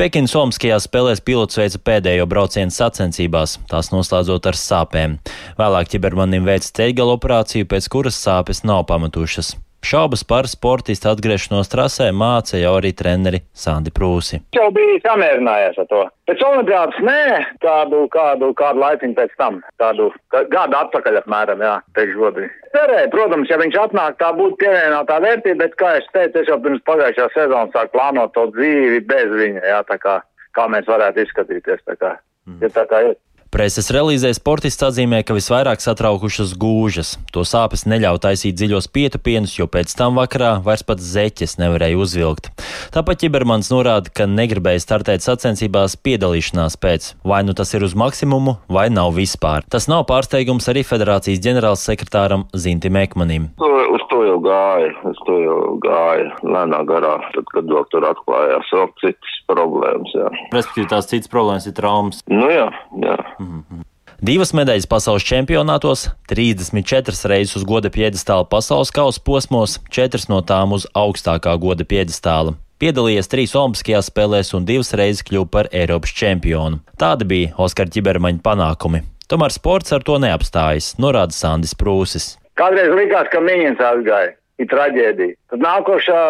Pekinas 0.00 0.32
Somskajās 0.32 0.88
spēlēs 0.88 1.20
pilots 1.20 1.60
veica 1.60 1.84
pēdējo 1.84 2.24
braucienu 2.32 2.72
sacensībās, 2.72 3.58
tās 3.68 3.92
noslēdzot 3.92 4.48
ar 4.48 4.62
sāpēm. 4.64 5.20
Vēlāk 5.60 5.92
ķibermanim 5.92 6.48
veica 6.48 6.72
ceļgala 6.80 7.20
operāciju, 7.20 7.68
pēc 7.68 7.92
kuras 7.92 8.24
sāpes 8.24 8.64
nav 8.64 8.86
pamatušas. 8.88 9.58
Šaubas 9.88 10.20
par 10.28 10.44
sportistu 10.44 11.08
atgriešanos 11.08 11.70
trasē 11.72 12.10
māca 12.12 12.58
jau 12.60 12.74
arī 12.76 12.90
treneri 12.92 13.38
Sandi 13.56 13.88
Prūsi. 13.96 14.42
Viņš 14.42 14.58
jau 14.58 14.66
bija 14.76 14.98
samierinājies 15.06 15.78
ar 15.80 15.86
to. 15.88 16.00
Pēc 16.28 16.42
olimpiādas 16.44 16.98
nē, 17.06 17.22
kādu, 17.62 18.02
kādu, 18.12 18.50
kādu 18.58 18.82
laiciņu 18.82 19.16
pēc 19.16 19.32
tam, 19.40 19.62
kādu 19.80 20.10
gadu 20.52 20.76
atpakaļ 20.82 21.22
apmēram, 21.22 21.64
jā, 21.64 21.72
teikšu 21.96 22.20
godīgi. 22.20 22.50
Cerēju, 22.74 23.08
protams, 23.14 23.48
ja 23.48 23.56
viņš 23.62 23.78
atnāk, 23.86 24.18
tā 24.20 24.28
būtu 24.36 24.58
pievienotā 24.60 25.16
vērtība, 25.24 25.62
bet, 25.62 25.78
kā 25.80 25.94
es 26.02 26.10
teicu, 26.12 26.42
es 26.42 26.52
jau 26.52 26.58
pirms 26.66 26.84
pagājušā 26.90 27.30
sezonas 27.32 27.72
sāku 27.72 27.96
plānot 27.96 28.36
to 28.36 28.44
dzīvi 28.58 29.00
bez 29.08 29.32
viņa, 29.40 29.64
jā, 29.72 29.80
tā 29.88 29.96
kā, 30.04 30.18
kā 30.58 30.68
mēs 30.68 30.92
varētu 30.92 31.24
izskatīties, 31.24 31.80
tā 31.88 31.96
kā, 31.96 32.12
mm. 32.44 32.60
ja 32.66 32.74
tā 32.76 32.84
kā 32.92 33.06
ir. 33.08 33.16
Preses 33.48 33.86
relīzē 33.88 34.28
sportists 34.36 34.84
atzīmē, 34.84 35.22
ka 35.24 35.32
visvairāk 35.32 35.80
satraukušas 35.80 36.50
gūžas. 36.60 37.14
To 37.32 37.46
sāpes 37.48 37.86
neļauj 37.88 38.18
taisīt 38.26 38.58
dziļos 38.60 38.90
pietupienus, 38.92 39.54
jo 39.56 39.64
pēc 39.72 39.94
tam 39.96 40.20
vakarā 40.20 40.58
vairs 40.66 40.84
pat 40.84 41.00
zeķes 41.00 41.56
nevarēja 41.56 41.96
uzvilkt. 41.96 42.50
Tāpat 42.92 43.22
Čibermans 43.24 43.70
norāda, 43.72 44.12
ka 44.12 44.26
negribēja 44.28 44.82
startēt 44.84 45.24
sacensībās 45.24 45.96
piedalīšanās 45.96 46.76
pēc. 46.76 47.14
Vai 47.24 47.40
nu 47.48 47.56
tas 47.56 47.72
ir 47.72 47.88
uz 47.88 47.96
maksimumu, 47.96 48.58
vai 48.68 48.90
nav 48.92 49.16
vispār. 49.16 49.64
Tas 49.72 49.88
nav 49.88 50.04
pārsteigums 50.12 50.68
arī 50.68 50.84
federācijas 50.84 51.40
ģenerālsekretāram 51.48 52.44
Zintim 52.52 53.00
Ekmanim. 53.00 53.48
Uz 53.88 54.04
to 54.12 54.20
jau 54.28 54.36
gāja, 54.44 54.92
uz 55.08 55.24
to 55.24 55.40
jau 55.40 55.58
gāja 55.80 56.28
lēnā 56.44 56.84
garā, 56.88 57.16
tad, 57.32 57.48
kad 57.56 57.72
vēl 57.72 57.88
tur 57.88 58.04
atklājās 58.12 58.76
vēl 58.76 58.92
citas 59.00 59.40
problēmas. 59.48 60.12
Respektīvi, 60.52 60.90
tās 60.92 61.08
citas 61.08 61.32
problēmas 61.32 61.68
ir 61.70 61.76
traumas. 61.80 62.20
Nu 62.28 62.52
jā, 62.52 62.68
jā. 63.00 63.16
Mm 63.38 63.64
-hmm. 63.64 63.86
Divas 64.18 64.50
medaļas 64.50 64.86
pasaules 64.90 65.22
čempionātos, 65.22 66.08
34 66.26 67.28
reizes 67.30 67.56
uz 67.56 67.64
goda 67.64 67.90
piedestāla 67.90 68.48
pasaules 68.50 68.90
kausa 68.90 69.20
posmos, 69.24 69.78
4 69.90 70.26
no 70.28 70.40
tām 70.42 70.72
uz 70.74 70.86
augstākā 70.94 71.54
goda 71.62 71.84
piedestāla. 71.84 72.54
Piedalījies 72.78 73.30
trīs 73.30 73.54
Olimpiskajās 73.58 74.10
spēlēs 74.10 74.52
un 74.54 74.66
divas 74.66 74.92
reizes 74.94 75.22
kļuva 75.26 75.48
par 75.50 75.68
Eiropas 75.74 76.10
čempionu. 76.14 76.78
Tādi 76.98 77.26
bija 77.26 77.54
Oskara 77.58 77.90
ķibermaņa 77.90 78.42
panākumi. 78.42 79.02
Tomēr 79.28 79.52
sports 79.52 79.92
ar 79.92 80.02
to 80.06 80.18
neapstājas, 80.22 80.94
norāda 81.02 81.34
Sandis 81.34 81.74
Prūsis. 81.74 82.36
Kādreiz 82.58 82.94
likās, 82.94 83.26
ka 83.30 83.42
mīnins 83.42 83.82
aizgāja. 83.82 84.37
Ir 84.58 84.68
traģēdija. 84.70 85.36
Tad 85.52 85.62
nākošā 85.64 86.20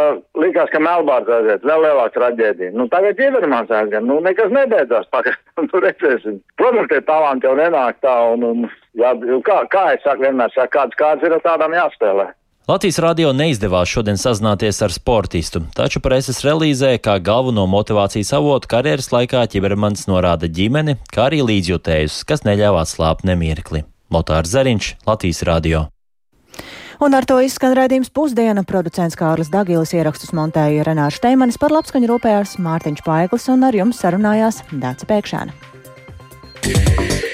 likās, 0.43 0.71
ka 0.73 0.81
Melbārds 0.85 1.33
aiziet, 1.39 1.67
vēl 1.67 1.85
lielāka 1.87 2.15
traģēdija. 2.19 2.75
Nu, 2.77 2.89
tagad 2.93 3.19
ķivermans 3.21 3.73
aizgan, 3.81 4.09
nu, 4.09 4.19
nekas 4.25 4.53
nebeidzās 4.55 5.09
pagaidām, 5.15 5.69
nu, 5.71 5.85
redzēsim. 5.85 6.43
Protams, 6.61 6.91
tie 6.93 7.01
talanti 7.09 7.49
jau 7.49 7.55
nenāk 7.59 8.03
tā, 8.05 8.17
un, 8.35 8.45
un 8.51 8.67
jā, 8.99 9.15
kā, 9.47 9.63
kā 9.73 9.87
es 9.97 10.05
saku, 10.07 10.27
vienmēr 10.29 10.53
saku, 10.57 10.75
kāds 10.77 11.01
kāds 11.01 11.25
ir 11.27 11.39
tādām 11.45 11.77
jāspēlē. 11.77 12.31
Latvijas 12.69 12.99
radio 13.01 13.31
neizdevās 13.33 13.89
šodien 13.89 14.19
sazināties 14.21 14.83
ar 14.85 14.93
sportistu, 14.93 15.63
taču 15.73 16.03
preses 16.05 16.43
relīzē 16.45 16.99
kā 17.01 17.15
galveno 17.25 17.65
motivācijas 17.65 18.35
avotu 18.37 18.69
karjeras 18.69 19.09
laikā 19.15 19.47
ķibermans 19.49 20.05
norāda 20.11 20.53
ģimeni, 20.53 20.99
kā 21.09 21.31
arī 21.31 21.41
līdzjutējus, 21.49 22.21
kas 22.29 22.45
neļāva 22.45 22.85
atslābt 22.85 23.25
nemirkli. 23.25 23.87
Lotārs 24.13 24.53
Zariņš, 24.53 24.99
Latvijas 25.09 25.47
radio. 25.49 25.87
Un 26.99 27.15
ar 27.15 27.27
to 27.29 27.37
izskan 27.39 27.77
raidījums 27.79 28.11
pusdiena. 28.11 28.65
Producents 28.67 29.15
Kārlis 29.19 29.53
Dagilis 29.53 29.95
ierakstus 29.95 30.35
montēja 30.35 30.87
Renāša 30.89 31.21
Steimanis 31.21 31.61
par 31.63 31.75
labskaņu 31.77 32.11
rūpējās 32.11 32.57
Mārtiņš 32.65 33.07
Paiglis 33.07 33.49
un 33.55 33.69
ar 33.71 33.79
jums 33.79 34.03
sarunājās 34.03 34.65
Dāca 34.75 35.07
Pēkšēna. 35.13 35.55
Yeah. 36.67 37.28